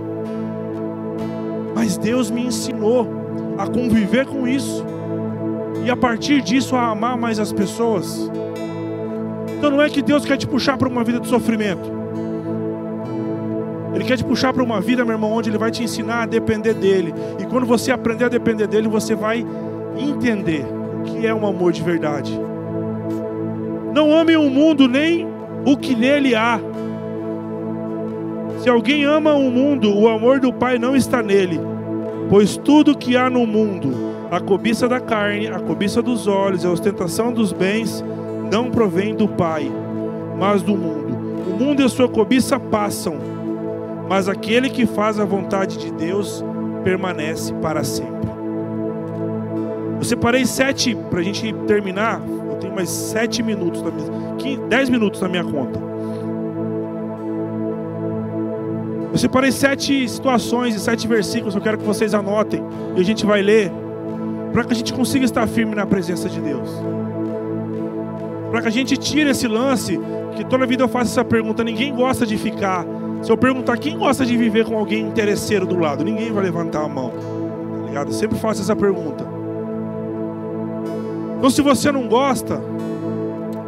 [1.75, 3.07] Mas Deus me ensinou
[3.57, 4.85] a conviver com isso.
[5.85, 8.29] E a partir disso a amar mais as pessoas.
[9.57, 11.98] Então não é que Deus quer te puxar para uma vida de sofrimento.
[13.93, 16.25] Ele quer te puxar para uma vida, meu irmão, onde Ele vai te ensinar a
[16.25, 17.13] depender dEle.
[17.39, 19.45] E quando você aprender a depender dEle, você vai
[19.97, 20.65] entender
[20.99, 22.39] o que é um amor de verdade.
[23.93, 25.27] Não ame o mundo nem
[25.65, 26.59] o que nele há.
[28.59, 31.59] Se alguém ama o mundo, o amor do Pai não está nele.
[32.29, 33.91] Pois tudo que há no mundo,
[34.29, 38.03] a cobiça da carne, a cobiça dos olhos, a ostentação dos bens,
[38.51, 39.71] não provém do Pai,
[40.37, 41.17] mas do mundo.
[41.47, 43.38] O mundo e a sua cobiça passam
[44.09, 46.43] mas aquele que faz a vontade de Deus
[46.83, 48.27] permanece para sempre.
[49.97, 52.19] Eu separei sete para a gente terminar.
[52.49, 55.79] Eu tenho mais sete minutos, na minha, dez minutos na minha conta.
[59.11, 61.53] Eu separei sete situações e sete versículos.
[61.53, 62.63] Eu quero que vocês anotem
[62.95, 63.71] e a gente vai ler
[64.51, 66.67] para que a gente consiga estar firme na presença de Deus.
[68.49, 69.99] Para que a gente tire esse lance
[70.35, 71.63] que toda vida eu faço essa pergunta.
[71.63, 72.83] Ninguém gosta de ficar
[73.21, 76.83] se eu perguntar quem gosta de viver com alguém interesseiro do lado, ninguém vai levantar
[76.83, 77.11] a mão.
[77.11, 78.07] Tá ligado?
[78.07, 79.27] Eu sempre faço essa pergunta.
[81.37, 82.61] Então, se você não gosta,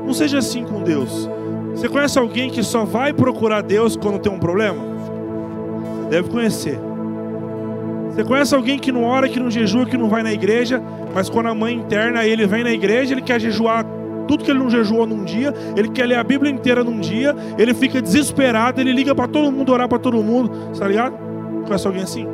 [0.05, 1.29] não seja assim com Deus.
[1.73, 4.83] Você conhece alguém que só vai procurar Deus quando tem um problema?
[6.03, 6.79] Você deve conhecer.
[8.09, 10.81] Você conhece alguém que não ora, que não jejua, que não vai na igreja,
[11.13, 13.85] mas quando a mãe interna ele vem na igreja, ele quer jejuar
[14.31, 17.35] tudo que ele não jejuou num dia, ele quer ler a Bíblia inteira num dia,
[17.57, 21.17] ele fica desesperado, ele liga para todo mundo, orar para todo mundo, tá ligado?
[21.65, 22.25] Conhece alguém assim?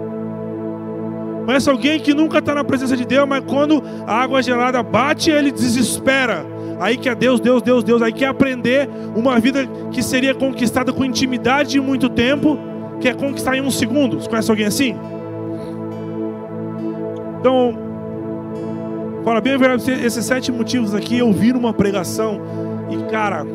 [1.43, 5.31] Conhece alguém que nunca está na presença de Deus, mas quando a água gelada bate,
[5.31, 6.45] ele desespera.
[6.79, 7.99] Aí quer Deus, Deus, Deus, Deus.
[8.03, 12.59] Aí quer aprender uma vida que seria conquistada com intimidade de muito tempo,
[13.01, 14.21] quer conquistar em um segundo.
[14.21, 14.95] Você conhece alguém assim?
[17.39, 17.86] Então,
[19.27, 19.55] Fala bem
[20.05, 22.39] esses sete motivos aqui eu vi numa pregação
[22.89, 23.45] e cara,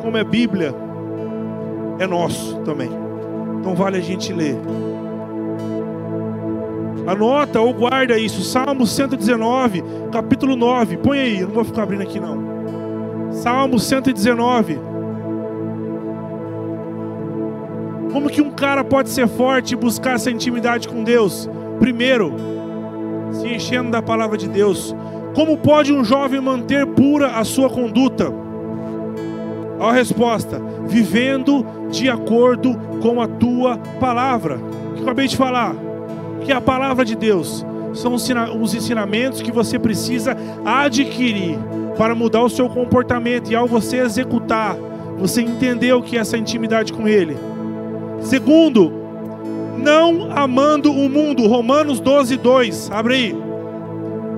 [0.00, 0.74] como é Bíblia,
[1.98, 2.88] é nosso também.
[3.58, 4.56] Então vale a gente ler.
[7.06, 8.42] Anota ou guarda isso.
[8.42, 10.96] Salmo 119, capítulo 9.
[10.96, 13.30] Põe aí, eu não vou ficar abrindo aqui não.
[13.32, 14.80] Salmo 119.
[18.10, 21.50] Como que um cara pode ser forte e buscar essa intimidade com Deus?
[21.78, 22.59] Primeiro,
[23.32, 24.94] se enchendo da palavra de Deus.
[25.34, 28.32] Como pode um jovem manter pura a sua conduta?
[29.80, 34.58] A resposta: vivendo de acordo com a tua palavra.
[34.96, 35.74] Que acabei de falar?
[36.44, 41.58] Que a palavra de Deus são os ensinamentos que você precisa adquirir
[41.96, 44.76] para mudar o seu comportamento e ao você executar,
[45.18, 47.36] você entender o que é essa intimidade com Ele.
[48.20, 48.99] Segundo,
[49.80, 51.46] não amando o mundo.
[51.46, 52.90] Romanos 12, 2.
[52.92, 53.36] Abre aí.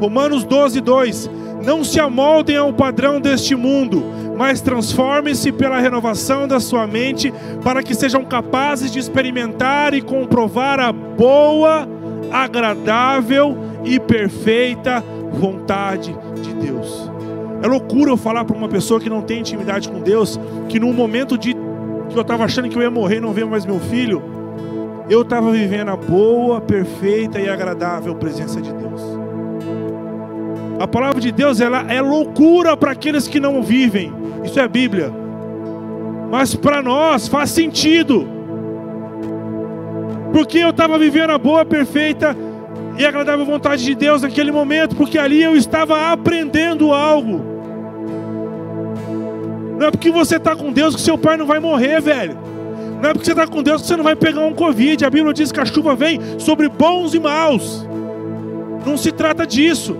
[0.00, 1.30] Romanos 12, 2.
[1.64, 4.02] Não se amoldem ao padrão deste mundo,
[4.36, 10.80] mas transformem-se pela renovação da sua mente, para que sejam capazes de experimentar e comprovar
[10.80, 11.88] a boa,
[12.32, 17.10] agradável e perfeita vontade de Deus.
[17.62, 20.92] É loucura eu falar para uma pessoa que não tem intimidade com Deus, que num
[20.92, 23.78] momento de que eu estava achando que eu ia morrer e não ver mais meu
[23.78, 24.20] filho,
[25.12, 29.02] eu estava vivendo a boa, perfeita e agradável presença de Deus.
[30.80, 34.10] A palavra de Deus ela é loucura para aqueles que não vivem.
[34.42, 35.12] Isso é a Bíblia.
[36.30, 38.26] Mas para nós faz sentido.
[40.32, 42.34] Porque eu estava vivendo a boa, perfeita
[42.96, 47.44] e agradável vontade de Deus naquele momento, porque ali eu estava aprendendo algo.
[49.78, 52.51] Não é porque você está com Deus que seu pai não vai morrer, velho.
[53.02, 55.04] Não é porque você está com Deus que você não vai pegar um Covid.
[55.04, 57.84] A Bíblia diz que a chuva vem sobre bons e maus.
[58.86, 59.96] Não se trata disso.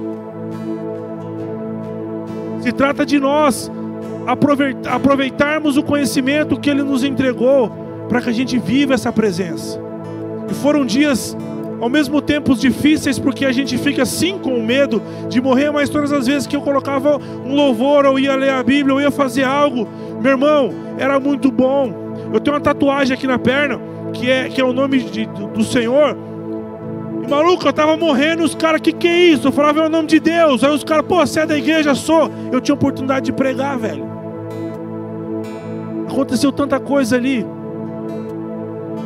[2.61, 3.69] Se trata de nós
[4.87, 7.73] aproveitarmos o conhecimento que Ele nos entregou
[8.09, 9.81] para que a gente viva essa presença.
[10.49, 11.37] E foram dias
[11.81, 16.12] ao mesmo tempo difíceis, porque a gente fica assim com medo de morrer, mas todas
[16.12, 19.43] as vezes que eu colocava um louvor, ou ia ler a Bíblia, ou ia fazer
[19.43, 19.88] algo,
[20.23, 22.02] meu irmão, era muito bom.
[22.33, 23.79] Eu tenho uma tatuagem aqui na perna,
[24.12, 26.16] que é, que é o nome de, do, do Senhor.
[27.23, 29.49] E maluco, eu tava morrendo, os caras, que que é isso?
[29.49, 30.64] Eu falava, é o nome de Deus.
[30.64, 31.95] Aí os caras, pô, você é da igreja?
[31.95, 32.31] Sou.
[32.51, 34.11] Eu tinha oportunidade de pregar, velho.
[36.11, 37.47] Aconteceu tanta coisa ali.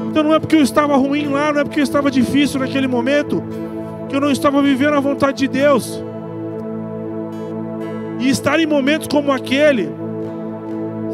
[0.08, 2.86] Então não é porque eu estava ruim lá, não é porque eu estava difícil naquele
[2.86, 3.42] momento,
[4.08, 6.02] que eu não estava vivendo a vontade de Deus.
[8.18, 9.90] E estar em momentos como aquele,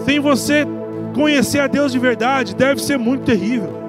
[0.04, 0.64] sem você
[1.12, 3.80] conhecer a Deus de verdade, deve ser muito terrível.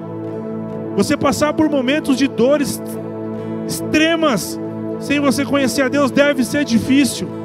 [0.96, 2.80] Você passar por momentos de dores
[3.66, 4.58] extremas,
[5.00, 7.44] sem você conhecer a Deus, deve ser difícil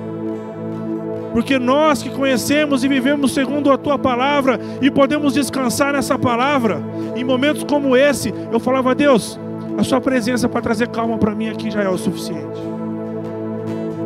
[1.31, 6.81] porque nós que conhecemos e vivemos segundo a tua palavra e podemos descansar nessa palavra,
[7.15, 9.39] em momentos como esse, eu falava, Deus,
[9.77, 12.59] a sua presença para trazer calma para mim aqui já é o suficiente.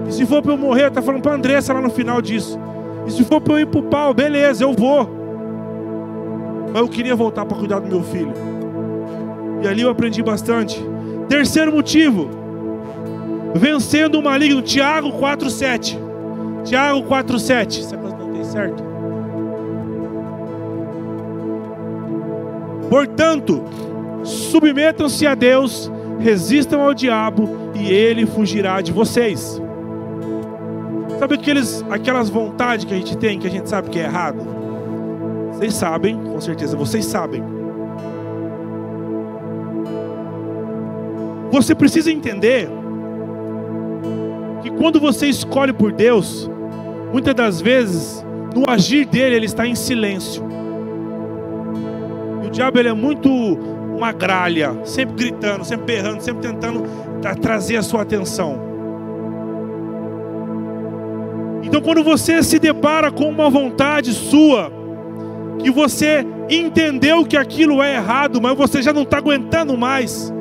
[0.07, 2.59] E se for para eu morrer, tá falando para Andressa lá no final disso.
[3.07, 5.22] E se for para eu ir para o pau, beleza, eu vou.
[6.73, 8.33] Mas eu queria voltar para cuidar do meu filho.
[9.61, 10.83] E ali eu aprendi bastante.
[11.29, 12.27] Terceiro motivo,
[13.53, 15.95] vencendo o maligno, Tiago 4,7.
[16.63, 17.83] Tiago 4,7.
[17.83, 18.83] Será que eu tem certo?
[22.89, 23.63] Portanto,
[24.23, 29.61] submetam-se a Deus, resistam ao diabo e ele fugirá de vocês.
[31.19, 34.62] Sabe aqueles, aquelas vontades que a gente tem, que a gente sabe que é errado?
[35.53, 37.43] Vocês sabem, com certeza, vocês sabem.
[41.51, 42.67] Você precisa entender
[44.63, 46.49] que quando você escolhe por Deus,
[47.11, 50.43] muitas das vezes, no agir dele, ele está em silêncio.
[52.43, 56.83] E o diabo ele é muito uma gralha, sempre gritando, sempre berrando, sempre tentando
[57.39, 58.59] trazer a sua atenção.
[61.61, 64.72] Então, quando você se depara com uma vontade sua,
[65.63, 70.31] que você entendeu que aquilo é errado, mas você já não está aguentando mais,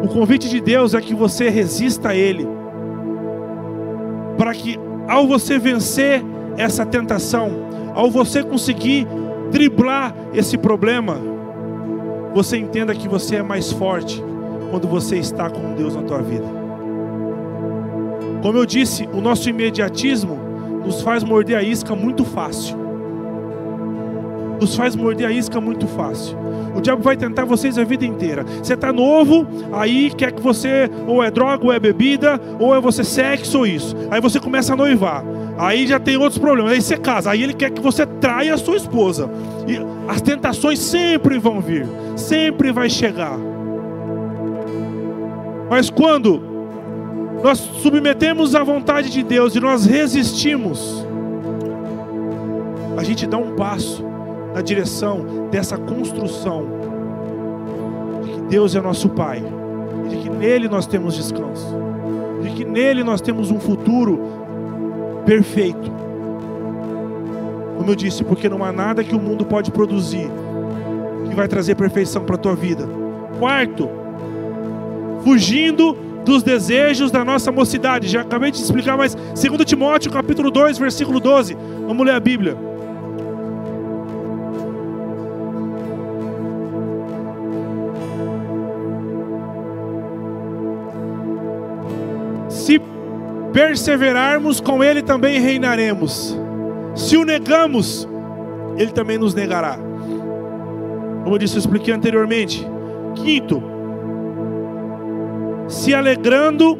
[0.00, 2.46] o convite de Deus é que você resista a Ele,
[4.38, 6.24] para que ao você vencer
[6.56, 7.50] essa tentação,
[7.92, 9.04] ao você conseguir
[9.50, 11.18] driblar esse problema,
[12.32, 14.22] você entenda que você é mais forte
[14.70, 16.46] quando você está com Deus na tua vida.
[18.42, 20.38] Como eu disse, o nosso imediatismo
[20.84, 22.85] nos faz morder a isca muito fácil.
[24.60, 26.36] Nos faz morder a isca muito fácil.
[26.74, 28.44] O diabo vai tentar vocês a vida inteira.
[28.62, 32.80] Você está novo, aí quer que você, ou é droga, ou é bebida, ou é
[32.80, 33.96] você sexo, ou isso.
[34.10, 35.24] Aí você começa a noivar.
[35.58, 36.72] Aí já tem outros problemas.
[36.72, 37.30] Aí você casa.
[37.30, 39.30] Aí ele quer que você traia a sua esposa.
[39.66, 39.78] E
[40.10, 41.86] as tentações sempre vão vir.
[42.14, 43.38] Sempre vai chegar.
[45.68, 46.42] Mas quando
[47.42, 51.06] nós submetemos à vontade de Deus e nós resistimos,
[52.96, 54.05] a gente dá um passo
[54.56, 56.64] na direção dessa construção
[58.24, 59.44] de que Deus é nosso Pai,
[60.06, 61.76] e de que nele nós temos descanso,
[62.42, 64.18] de que nele nós temos um futuro
[65.26, 65.92] perfeito.
[67.76, 70.30] Como eu disse, porque não há nada que o mundo pode produzir
[71.28, 72.88] que vai trazer perfeição para a tua vida.
[73.38, 73.90] Quarto,
[75.22, 78.08] fugindo dos desejos da nossa mocidade.
[78.08, 81.54] Já acabei de explicar, mas 2 Timóteo capítulo 2, versículo 12.
[81.86, 82.65] Vamos ler a Bíblia.
[93.56, 96.38] Perseverarmos, com Ele também reinaremos.
[96.94, 98.06] Se o negamos,
[98.76, 99.78] Ele também nos negará.
[101.24, 102.68] Como eu disse, eu expliquei anteriormente.
[103.14, 103.62] Quinto,
[105.68, 106.78] se alegrando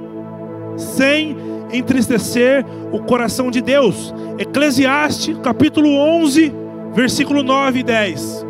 [0.76, 1.34] sem
[1.72, 2.62] entristecer
[2.92, 4.14] o coração de Deus.
[4.38, 6.52] Eclesiastes, capítulo 11,
[6.92, 8.46] versículo 9 e 10.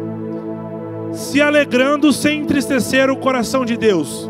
[1.13, 4.29] Se alegrando sem entristecer o coração de Deus.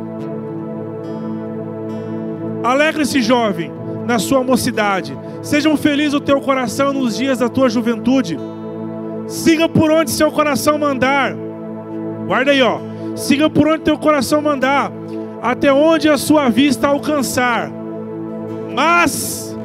[2.62, 3.76] Alegre-se, jovem,
[4.07, 5.18] na sua mocidade.
[5.42, 8.38] Seja feliz o teu coração nos dias da tua juventude.
[9.26, 11.34] Siga por onde seu coração mandar.
[12.26, 12.78] Guarda aí, ó.
[13.16, 14.92] Siga por onde teu coração mandar,
[15.42, 17.70] até onde a sua vista alcançar.
[18.74, 19.57] Mas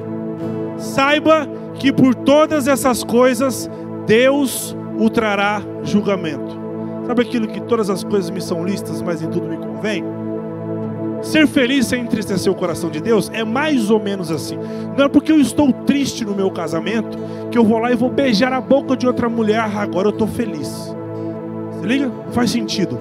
[0.77, 3.69] saiba que por todas essas coisas
[4.07, 6.59] Deus o trará julgamento.
[7.05, 10.20] Sabe aquilo que todas as coisas me são listas, mas em tudo me convém?
[11.22, 14.57] Ser feliz sem entristecer o coração de Deus é mais ou menos assim.
[14.97, 17.17] Não é porque eu estou triste no meu casamento
[17.51, 20.28] que eu vou lá e vou beijar a boca de outra mulher, agora eu estou
[20.28, 20.95] feliz.
[21.80, 22.11] Se liga?
[22.32, 22.97] Faz sentido.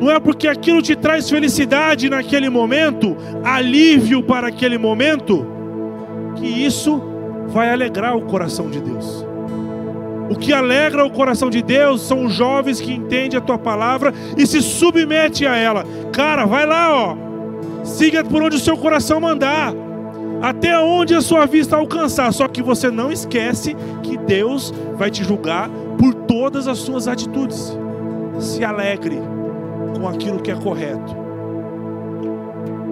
[0.00, 5.46] Não é porque aquilo te traz felicidade naquele momento, alívio para aquele momento,
[6.36, 7.00] que isso
[7.48, 9.31] vai alegrar o coração de Deus.
[10.32, 14.14] O que alegra o coração de Deus são os jovens que entendem a tua palavra
[14.34, 15.84] e se submetem a ela.
[16.10, 17.16] Cara, vai lá, ó.
[17.84, 19.74] Siga por onde o seu coração mandar.
[20.40, 22.32] Até onde a sua vista alcançar.
[22.32, 25.68] Só que você não esquece que Deus vai te julgar
[25.98, 27.76] por todas as suas atitudes.
[28.38, 29.20] Se alegre
[30.00, 31.14] com aquilo que é correto.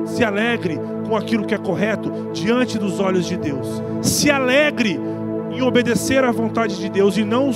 [0.04, 0.78] Se alegre
[1.08, 3.82] com aquilo que é correto diante dos olhos de Deus.
[4.02, 5.00] Se alegre
[5.50, 7.50] em obedecer à vontade de Deus e não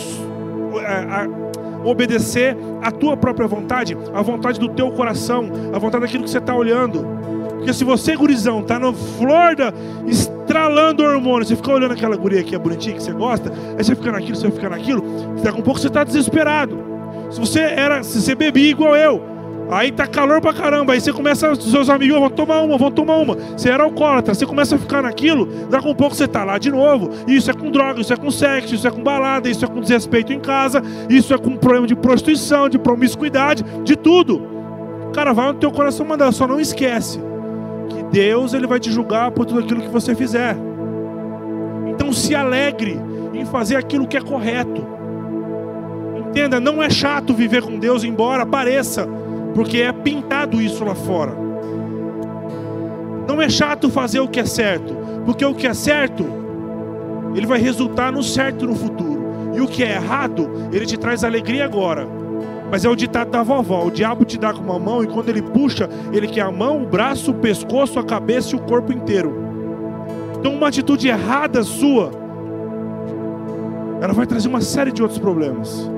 [0.80, 6.24] a, a, obedecer a tua própria vontade, a vontade do teu coração, a vontade daquilo
[6.24, 7.06] que você está olhando.
[7.50, 9.72] Porque se você, gurizão, está no flor da,
[10.06, 13.94] estralando hormônio, você fica olhando aquela guria que é bonitinha, que você gosta, aí você
[13.94, 15.02] fica naquilo, você fica naquilo,
[15.42, 16.78] daqui a um pouco você está desesperado.
[17.30, 19.33] Se você era, se você bebia igual eu,
[19.70, 20.92] Aí tá calor pra caramba.
[20.92, 23.34] Aí você começa, os seus amigos vão tomar uma, vão tomar uma.
[23.34, 26.58] Você era alcoólatra, você começa a ficar naquilo, daqui a um pouco você tá lá
[26.58, 27.10] de novo.
[27.26, 29.80] Isso é com droga, isso é com sexo, isso é com balada, isso é com
[29.80, 34.54] desrespeito em casa, isso é com problema de prostituição, de promiscuidade, de tudo.
[35.14, 37.20] Cara, vai no teu coração mandar, só não esquece
[37.88, 40.56] que Deus ele vai te julgar por tudo aquilo que você fizer.
[41.86, 43.00] Então se alegre
[43.32, 44.84] em fazer aquilo que é correto.
[46.16, 49.08] Entenda, não é chato viver com Deus, embora pareça
[49.54, 51.34] porque é pintado isso lá fora.
[53.28, 54.94] Não é chato fazer o que é certo,
[55.24, 56.26] porque o que é certo,
[57.34, 59.24] ele vai resultar no certo no futuro.
[59.54, 62.06] E o que é errado, ele te traz alegria agora.
[62.70, 65.28] Mas é o ditado da vovó: o diabo te dá com uma mão e quando
[65.28, 68.92] ele puxa, ele quer a mão, o braço, o pescoço, a cabeça e o corpo
[68.92, 69.44] inteiro.
[70.38, 72.10] Então, uma atitude errada sua,
[74.00, 75.88] ela vai trazer uma série de outros problemas.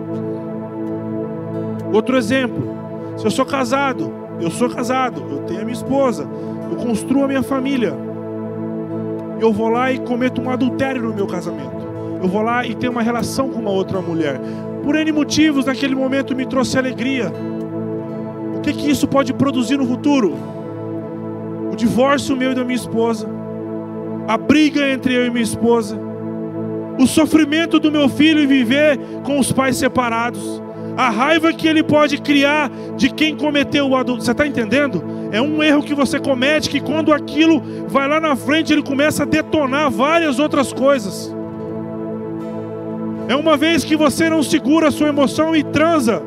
[1.93, 2.86] Outro exemplo:
[3.17, 6.29] se eu sou casado, eu sou casado, eu tenho a minha esposa,
[6.71, 7.95] eu construo a minha família.
[9.41, 11.87] Eu vou lá e cometo um adultério no meu casamento.
[12.23, 14.41] Eu vou lá e tenho uma relação com uma outra mulher.
[14.83, 17.33] Por N motivos, naquele momento me trouxe alegria.
[18.57, 20.35] O que, que isso pode produzir no futuro?
[21.73, 23.29] O divórcio meu e da minha esposa,
[24.27, 25.99] a briga entre eu e minha esposa,
[26.99, 30.63] o sofrimento do meu filho em viver com os pais separados,
[30.97, 34.25] a raiva que ele pode criar de quem cometeu o adulto.
[34.25, 35.05] Você está entendendo?
[35.31, 39.25] É um erro que você comete que quando aquilo vai lá na frente, ele começa
[39.25, 41.35] a detonar várias outras coisas.
[43.29, 46.23] É uma vez que você não segura a sua emoção e transa.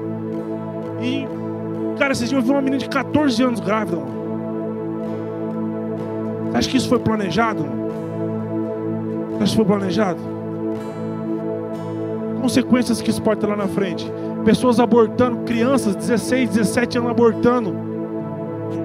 [1.01, 1.25] E,
[1.97, 3.97] cara, vocês viram uma menina de 14 anos grávida.
[3.97, 4.19] Mano.
[6.51, 7.63] Você acha que isso foi planejado?
[9.31, 10.19] Você acha que foi planejado?
[12.41, 14.11] Consequências que isso pode ter lá na frente
[14.43, 17.75] pessoas abortando, crianças, 16, 17 anos abortando,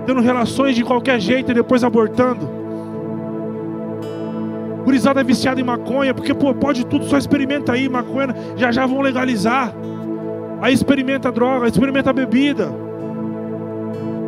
[0.07, 2.49] tendo relações de qualquer jeito e depois abortando.
[4.85, 8.85] Gurizada é viciada em maconha, porque pô, pode tudo, só experimenta aí, maconha, já já
[8.85, 9.75] vão legalizar.
[10.61, 12.71] Aí experimenta droga, experimenta bebida.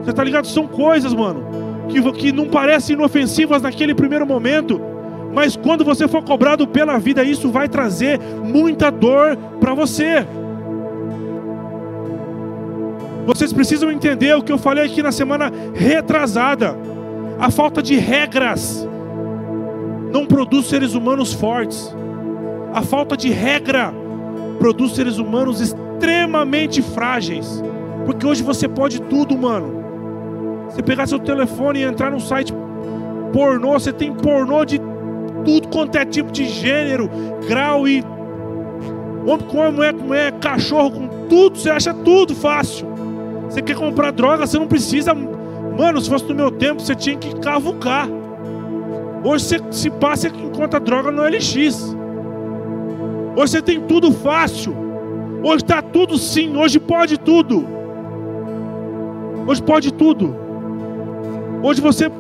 [0.03, 0.47] Você tá ligado?
[0.47, 1.45] São coisas, mano,
[1.89, 4.81] que, que não parecem inofensivas naquele primeiro momento,
[5.35, 10.27] mas quando você for cobrado pela vida, isso vai trazer muita dor para você.
[13.27, 16.77] Vocês precisam entender o que eu falei aqui na semana retrasada.
[17.41, 18.89] A falta de regras
[20.13, 21.95] não produz seres humanos fortes.
[22.73, 23.93] A falta de regra
[24.61, 27.63] produz seres humanos extremamente frágeis.
[28.05, 29.85] Porque hoje você pode tudo, mano.
[30.71, 32.55] Você pegar seu telefone e entrar num site
[33.33, 34.81] pornô, você tem pornô de
[35.45, 37.11] tudo quanto é tipo de gênero,
[37.49, 38.05] grau e
[39.27, 42.96] homem com mulher com mulher, cachorro com tudo, você acha tudo fácil.
[43.49, 45.15] Você quer comprar droga, você não precisa.
[45.15, 48.09] Mano, se fosse no meu tempo, você tinha que cavucar.
[49.25, 51.95] Hoje você se passa e encontra droga no LX.
[53.37, 54.75] Hoje você tem tudo fácil.
[55.43, 56.57] Hoje está tudo sim.
[56.57, 57.67] Hoje pode tudo.
[59.47, 60.35] Hoje pode tudo.
[61.63, 62.11] Hoje você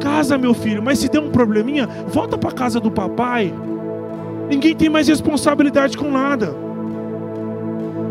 [0.00, 3.52] casa, meu filho, mas se der um probleminha, volta para casa do papai.
[4.48, 6.54] Ninguém tem mais responsabilidade com nada.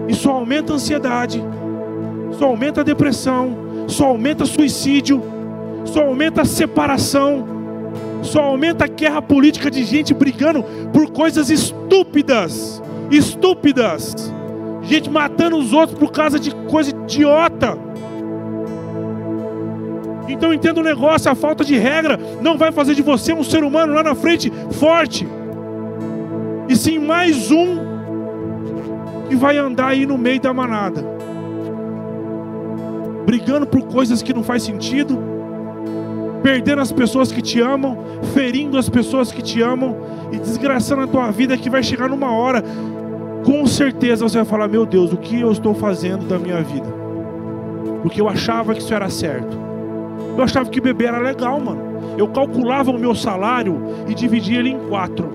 [0.07, 1.43] Isso aumenta a ansiedade
[2.37, 5.21] só aumenta a depressão, só aumenta suicídio,
[5.85, 7.47] só aumenta a separação,
[8.21, 10.63] só aumenta a guerra política de gente brigando
[10.93, 12.81] por coisas estúpidas.
[13.09, 14.33] estúpidas,
[14.83, 17.77] gente matando os outros por causa de coisa idiota.
[20.27, 23.63] Então entenda o negócio, a falta de regra não vai fazer de você um ser
[23.63, 25.25] humano lá na frente forte.
[26.67, 27.77] E sim mais um
[29.29, 31.16] que vai andar aí no meio da manada.
[33.27, 35.19] Brigando por coisas que não faz sentido,
[36.41, 37.97] perdendo as pessoas que te amam,
[38.33, 39.97] ferindo as pessoas que te amam
[40.31, 42.63] e desgraçando a tua vida que vai chegar numa hora,
[43.43, 46.87] com certeza você vai falar: "Meu Deus, o que eu estou fazendo da minha vida?"
[48.01, 49.57] Porque eu achava que isso era certo.
[50.37, 51.81] Eu achava que beber era legal, mano.
[52.17, 55.29] Eu calculava o meu salário e dividia ele em quatro.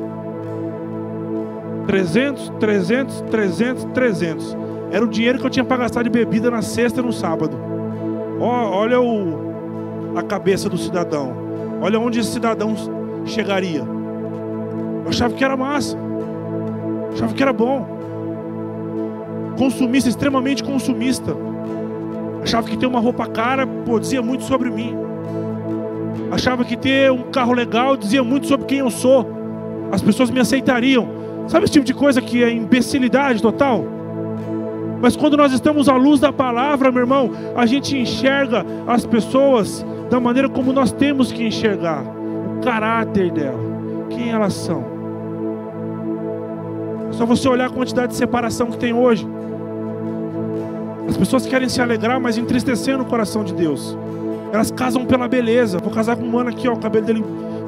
[1.86, 4.57] 300, 300, 300, 300.
[4.90, 7.72] Era o dinheiro que eu tinha para gastar de bebida na sexta e no sábado.
[8.41, 11.35] Olha o, a cabeça do cidadão.
[11.80, 12.74] Olha onde esse cidadão
[13.26, 13.80] chegaria.
[15.05, 15.97] Eu achava que era massa.
[15.97, 17.87] Eu achava que era bom.
[19.59, 21.35] Consumista, extremamente consumista.
[22.43, 24.97] Achava que ter uma roupa cara pô, dizia muito sobre mim.
[26.30, 29.26] Achava que ter um carro legal dizia muito sobre quem eu sou.
[29.93, 31.09] As pessoas me aceitariam.
[31.49, 33.85] Sabe esse tipo de coisa que é imbecilidade total?
[35.03, 39.85] Mas quando nós estamos à luz da palavra, meu irmão, a gente enxerga as pessoas
[40.09, 42.05] da maneira como nós temos que enxergar
[42.57, 43.59] o caráter dela,
[44.09, 44.85] quem elas são.
[47.11, 49.27] Só você olhar a quantidade de separação que tem hoje.
[51.09, 53.99] As pessoas querem se alegrar, mas entristecendo o coração de Deus.
[54.53, 55.79] Elas casam pela beleza.
[55.79, 57.25] Vou casar com um mano aqui, ó, o cabelo dele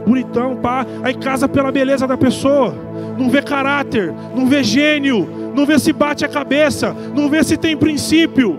[0.06, 0.86] bonitão, pá.
[1.02, 2.74] Aí casa pela beleza da pessoa.
[3.18, 7.56] Não vê caráter, não vê gênio, não vê se bate a cabeça, não vê se
[7.56, 8.58] tem princípio.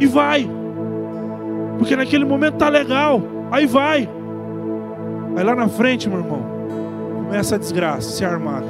[0.00, 0.48] E vai.
[1.78, 3.22] Porque naquele momento tá legal.
[3.50, 4.08] Aí vai.
[5.36, 6.42] Aí lá na frente, meu irmão,
[7.26, 8.66] começa a desgraça, se armada.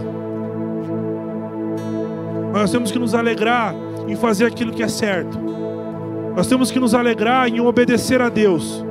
[2.53, 3.75] Nós temos que nos alegrar
[4.09, 5.39] em fazer aquilo que é certo.
[6.35, 8.85] Nós temos que nos alegrar em obedecer a Deus.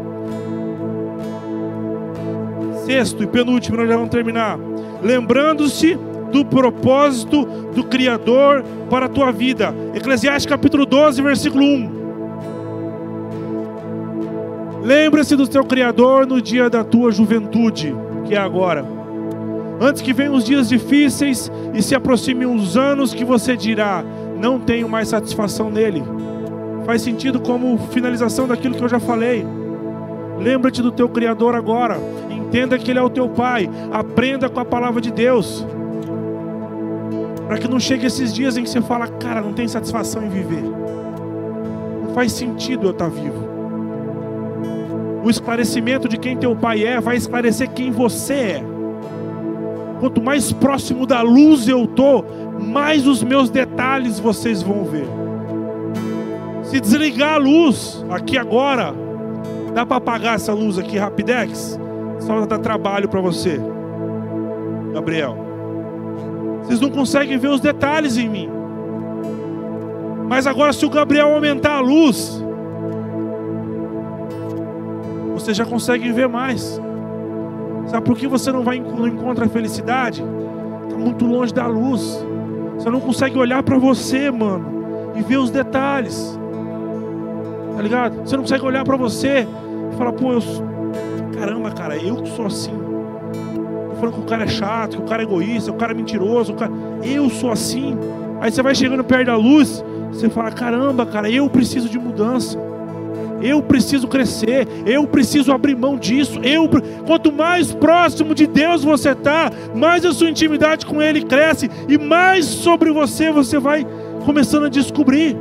[2.85, 4.57] Sexto e penúltimo, nós já vamos terminar.
[5.01, 5.97] Lembrando-se
[6.31, 9.73] do propósito do Criador para a tua vida.
[9.93, 11.99] Eclesiastes capítulo 12, versículo 1.
[14.83, 17.93] Lembre-se do teu Criador no dia da tua juventude,
[18.25, 18.85] que é agora.
[19.81, 24.03] Antes que venham os dias difíceis e se aproximem os anos que você dirá:
[24.39, 26.03] Não tenho mais satisfação nele.
[26.85, 29.45] Faz sentido como finalização daquilo que eu já falei.
[30.37, 31.97] Lembra-te do teu Criador agora.
[32.29, 33.69] Entenda que Ele é o teu Pai.
[33.91, 35.65] Aprenda com a palavra de Deus.
[37.49, 40.29] Para que não chegue esses dias em que você fala, cara, não tem satisfação em
[40.29, 40.61] viver.
[40.61, 43.43] Não faz sentido eu estar vivo.
[45.23, 48.63] O esclarecimento de quem teu pai é vai esclarecer quem você é.
[49.99, 52.23] Quanto mais próximo da luz eu tô,
[52.61, 55.07] mais os meus detalhes vocês vão ver.
[56.61, 58.93] Se desligar a luz aqui agora,
[59.73, 61.79] dá para apagar essa luz aqui rapidex?
[62.19, 63.59] Só dá trabalho para você,
[64.93, 65.48] Gabriel.
[66.69, 68.47] Vocês não conseguem ver os detalhes em mim.
[70.27, 72.39] Mas agora, se o Gabriel aumentar a luz,
[75.33, 76.79] você já consegue ver mais.
[77.87, 80.23] Sabe por que você não vai não encontra a felicidade?
[80.83, 82.23] Está muito longe da luz.
[82.75, 86.39] Você não consegue olhar para você, mano, e ver os detalhes.
[87.75, 88.27] Tá ligado?
[88.27, 89.47] Você não consegue olhar para você
[89.91, 90.41] e falar, pô, eu
[91.35, 92.88] caramba, cara, eu que sou assim.
[93.99, 95.95] Falando que o cara é chato, que o cara é egoísta, que o cara é
[95.95, 96.71] mentiroso, cara...
[97.03, 97.97] eu sou assim.
[98.39, 102.57] Aí você vai chegando perto da luz, você fala, caramba, cara, eu preciso de mudança.
[103.41, 106.39] Eu preciso crescer, eu preciso abrir mão disso.
[106.43, 106.69] Eu,
[107.05, 111.97] quanto mais próximo de Deus você está, mais a sua intimidade com Ele cresce e
[111.97, 113.85] mais sobre você você vai
[114.25, 115.37] começando a descobrir.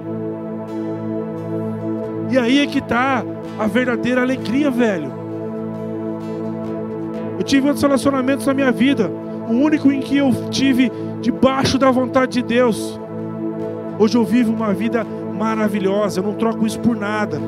[2.31, 3.25] E aí é que está
[3.59, 5.18] a verdadeira alegria, velho.
[7.39, 9.11] Eu tive outros relacionamentos na minha vida,
[9.49, 12.99] o único em que eu tive debaixo da vontade de Deus.
[13.99, 15.07] Hoje eu vivo uma vida
[15.39, 17.41] maravilhosa, eu não troco isso por nada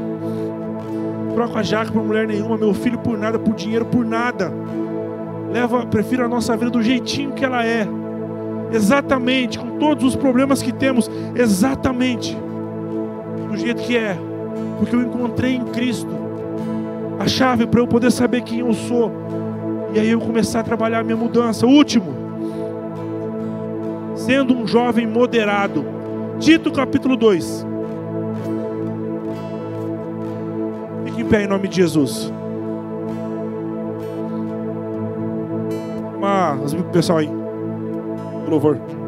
[1.40, 4.52] troco a Jaque por mulher nenhuma, meu filho por nada, por dinheiro por nada.
[5.50, 7.86] Leva, prefiro a nossa vida do jeitinho que ela é.
[8.72, 12.36] Exatamente, com todos os problemas que temos, exatamente
[13.48, 14.18] do jeito que é.
[14.78, 16.10] Porque eu encontrei em Cristo
[17.18, 19.10] a chave para eu poder saber quem eu sou.
[19.92, 21.66] E aí eu começar a trabalhar a minha mudança.
[21.66, 22.14] Último,
[24.14, 25.84] sendo um jovem moderado.
[26.38, 27.66] Tito capítulo 2.
[31.20, 32.32] em pé em nome de Jesus.
[36.16, 36.58] Uma,
[36.92, 37.30] pessoal aí,
[38.48, 38.99] louvor.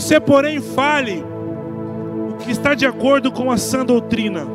[0.00, 1.22] Você, porém, fale
[2.30, 4.46] o que está de acordo com a sã doutrina.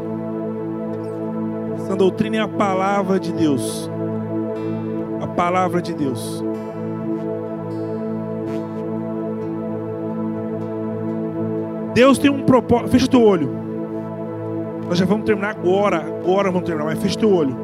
[1.76, 3.88] A sã doutrina é a palavra de Deus.
[5.22, 6.44] A palavra de Deus.
[11.94, 12.90] Deus tem um propósito.
[12.90, 13.56] Fecha o teu olho.
[14.90, 15.98] Nós já vamos terminar agora.
[15.98, 17.56] Agora vamos terminar, mas fecha o teu olho.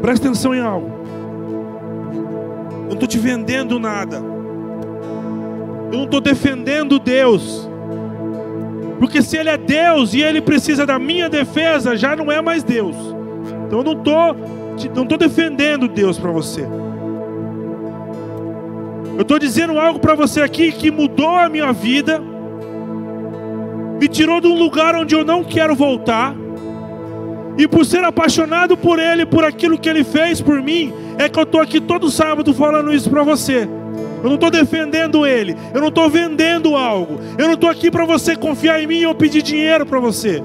[0.00, 0.97] Presta atenção em algo.
[2.88, 4.16] Eu não estou te vendendo nada.
[5.92, 7.68] Eu não estou defendendo Deus.
[8.98, 12.62] Porque se Ele é Deus e Ele precisa da minha defesa, já não é mais
[12.62, 12.96] Deus.
[13.66, 14.36] Então eu não estou
[14.94, 16.66] não tô defendendo Deus para você.
[19.16, 22.22] Eu estou dizendo algo para você aqui que mudou a minha vida,
[24.00, 26.36] me tirou de um lugar onde eu não quero voltar,
[27.58, 31.36] e por ser apaixonado por Ele, por aquilo que Ele fez por mim, é que
[31.36, 33.68] eu estou aqui todo sábado falando isso para você.
[34.22, 38.06] Eu não estou defendendo Ele, eu não estou vendendo algo, eu não estou aqui para
[38.06, 40.40] você confiar em mim ou pedir dinheiro para você.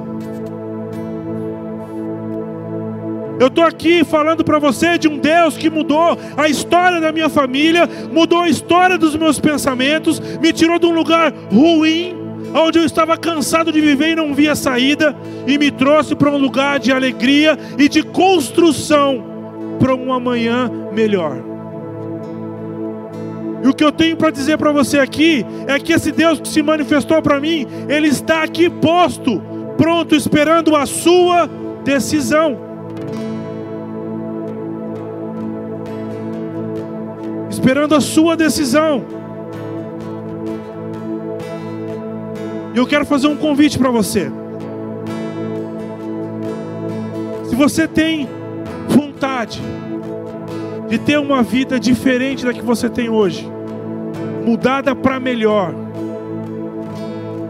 [3.39, 7.29] Eu estou aqui falando para você de um Deus que mudou a história da minha
[7.29, 12.22] família, mudou a história dos meus pensamentos, me tirou de um lugar ruim,
[12.53, 15.15] onde eu estava cansado de viver e não via saída,
[15.47, 19.23] e me trouxe para um lugar de alegria e de construção
[19.79, 21.37] para um amanhã melhor.
[23.63, 26.47] E o que eu tenho para dizer para você aqui é que esse Deus que
[26.47, 29.41] se manifestou para mim, ele está aqui posto,
[29.77, 31.49] pronto, esperando a sua
[31.83, 32.73] decisão.
[37.63, 39.05] esperando a sua decisão.
[42.73, 44.31] E eu quero fazer um convite para você.
[47.47, 48.27] Se você tem
[48.87, 49.61] vontade
[50.89, 53.47] de ter uma vida diferente da que você tem hoje,
[54.43, 55.73] mudada para melhor,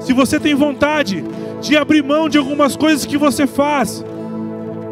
[0.01, 1.23] se você tem vontade
[1.61, 4.03] de abrir mão de algumas coisas que você faz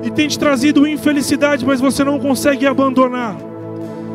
[0.04, 3.36] e tem te trazido infelicidade, mas você não consegue abandonar,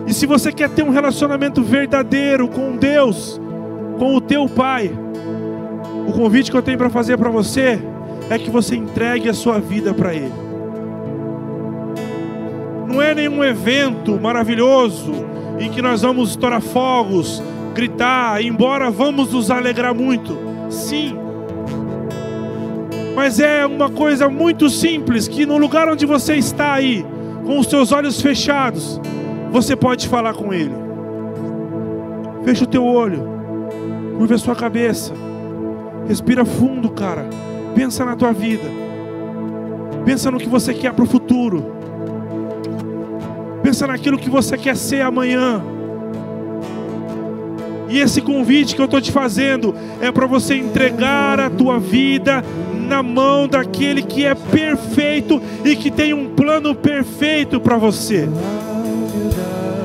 [0.07, 3.39] e se você quer ter um relacionamento verdadeiro com Deus,
[3.99, 4.91] com o teu Pai,
[6.07, 7.81] o convite que eu tenho para fazer para você
[8.31, 10.33] é que você entregue a sua vida para Ele.
[12.87, 15.13] Não é nenhum evento maravilhoso
[15.59, 17.43] em que nós vamos estourar fogos,
[17.75, 20.37] gritar, embora vamos nos alegrar muito.
[20.71, 21.17] Sim.
[23.15, 27.05] Mas é uma coisa muito simples que no lugar onde você está aí,
[27.45, 29.01] com os seus olhos fechados,
[29.51, 30.75] você pode falar com Ele.
[32.45, 33.27] Fecha o teu olho,
[34.19, 35.13] curva a sua cabeça,
[36.09, 37.29] respira fundo, cara.
[37.75, 38.65] Pensa na tua vida,
[40.05, 41.73] pensa no que você quer para o futuro,
[43.63, 45.63] pensa naquilo que você quer ser amanhã.
[47.89, 52.43] E esse convite que eu estou te fazendo é para você entregar a tua vida
[52.75, 58.29] na mão daquele que é perfeito e que tem um plano perfeito para você.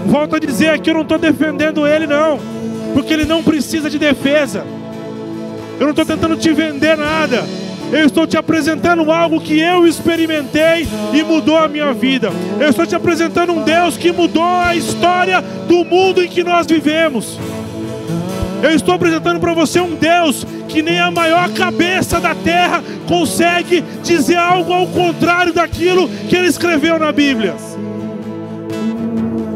[0.05, 2.39] Volto a dizer aqui, eu não estou defendendo ele, não,
[2.93, 4.65] porque ele não precisa de defesa.
[5.81, 7.43] Eu não estou tentando te vender nada.
[7.91, 12.29] Eu estou te apresentando algo que eu experimentei e mudou a minha vida.
[12.59, 16.67] Eu estou te apresentando um Deus que mudou a história do mundo em que nós
[16.67, 17.35] vivemos.
[18.61, 23.83] Eu estou apresentando para você um Deus que nem a maior cabeça da terra consegue
[24.03, 27.55] dizer algo ao contrário daquilo que ele escreveu na Bíblia.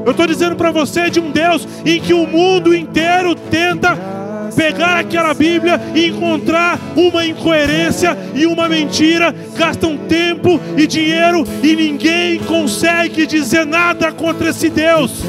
[0.03, 3.95] Eu estou dizendo para você de um Deus em que o mundo inteiro tenta
[4.55, 11.75] pegar aquela Bíblia e encontrar uma incoerência e uma mentira, gastam tempo e dinheiro e
[11.75, 15.23] ninguém consegue dizer nada contra esse Deus.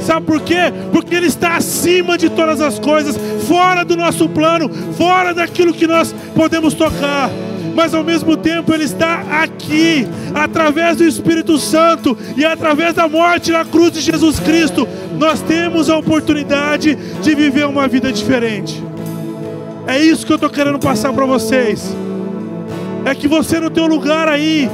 [0.00, 0.72] Sabe por quê?
[0.92, 3.16] Porque Ele está acima de todas as coisas,
[3.48, 7.30] fora do nosso plano, fora daquilo que nós podemos tocar
[7.74, 13.50] mas ao mesmo tempo Ele está aqui, através do Espírito Santo e através da morte
[13.50, 18.82] na cruz de Jesus Cristo, nós temos a oportunidade de viver uma vida diferente.
[19.86, 21.94] É isso que eu estou querendo passar para vocês.
[23.04, 24.68] É que você no teu lugar aí,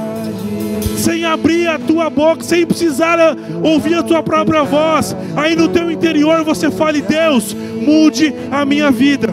[0.96, 3.18] sem abrir a tua boca, sem precisar
[3.62, 8.90] ouvir a tua própria voz, aí no teu interior você fale: Deus, mude a minha
[8.90, 9.28] vida.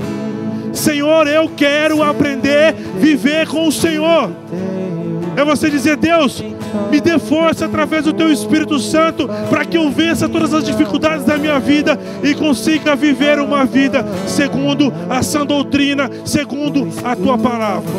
[0.78, 4.32] Senhor, eu quero aprender a viver com o Senhor.
[5.36, 6.44] É você dizer, Deus,
[6.92, 11.26] me dê força através do Teu Espírito Santo para que eu vença todas as dificuldades
[11.26, 17.38] da minha vida e consiga viver uma vida segundo a sã doutrina, segundo a Tua
[17.38, 17.90] palavra.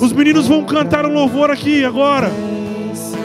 [0.00, 2.30] Os meninos vão cantar um louvor aqui agora.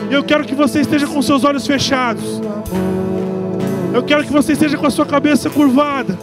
[0.10, 2.42] Eu quero que você esteja com seus olhos fechados.
[3.94, 6.18] Eu quero que você esteja com a sua cabeça curvada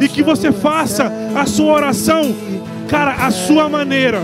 [0.00, 2.34] e que você faça a sua oração,
[2.88, 4.20] cara, a sua maneira.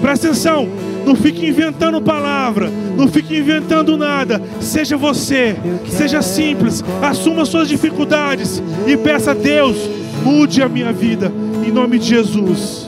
[0.00, 0.68] Presta atenção,
[1.04, 4.42] não fique inventando palavra, não fique inventando nada.
[4.60, 5.56] Seja você,
[5.88, 9.76] seja simples, assuma suas dificuldades e peça a Deus,
[10.24, 11.32] mude a minha vida,
[11.66, 12.85] em nome de Jesus.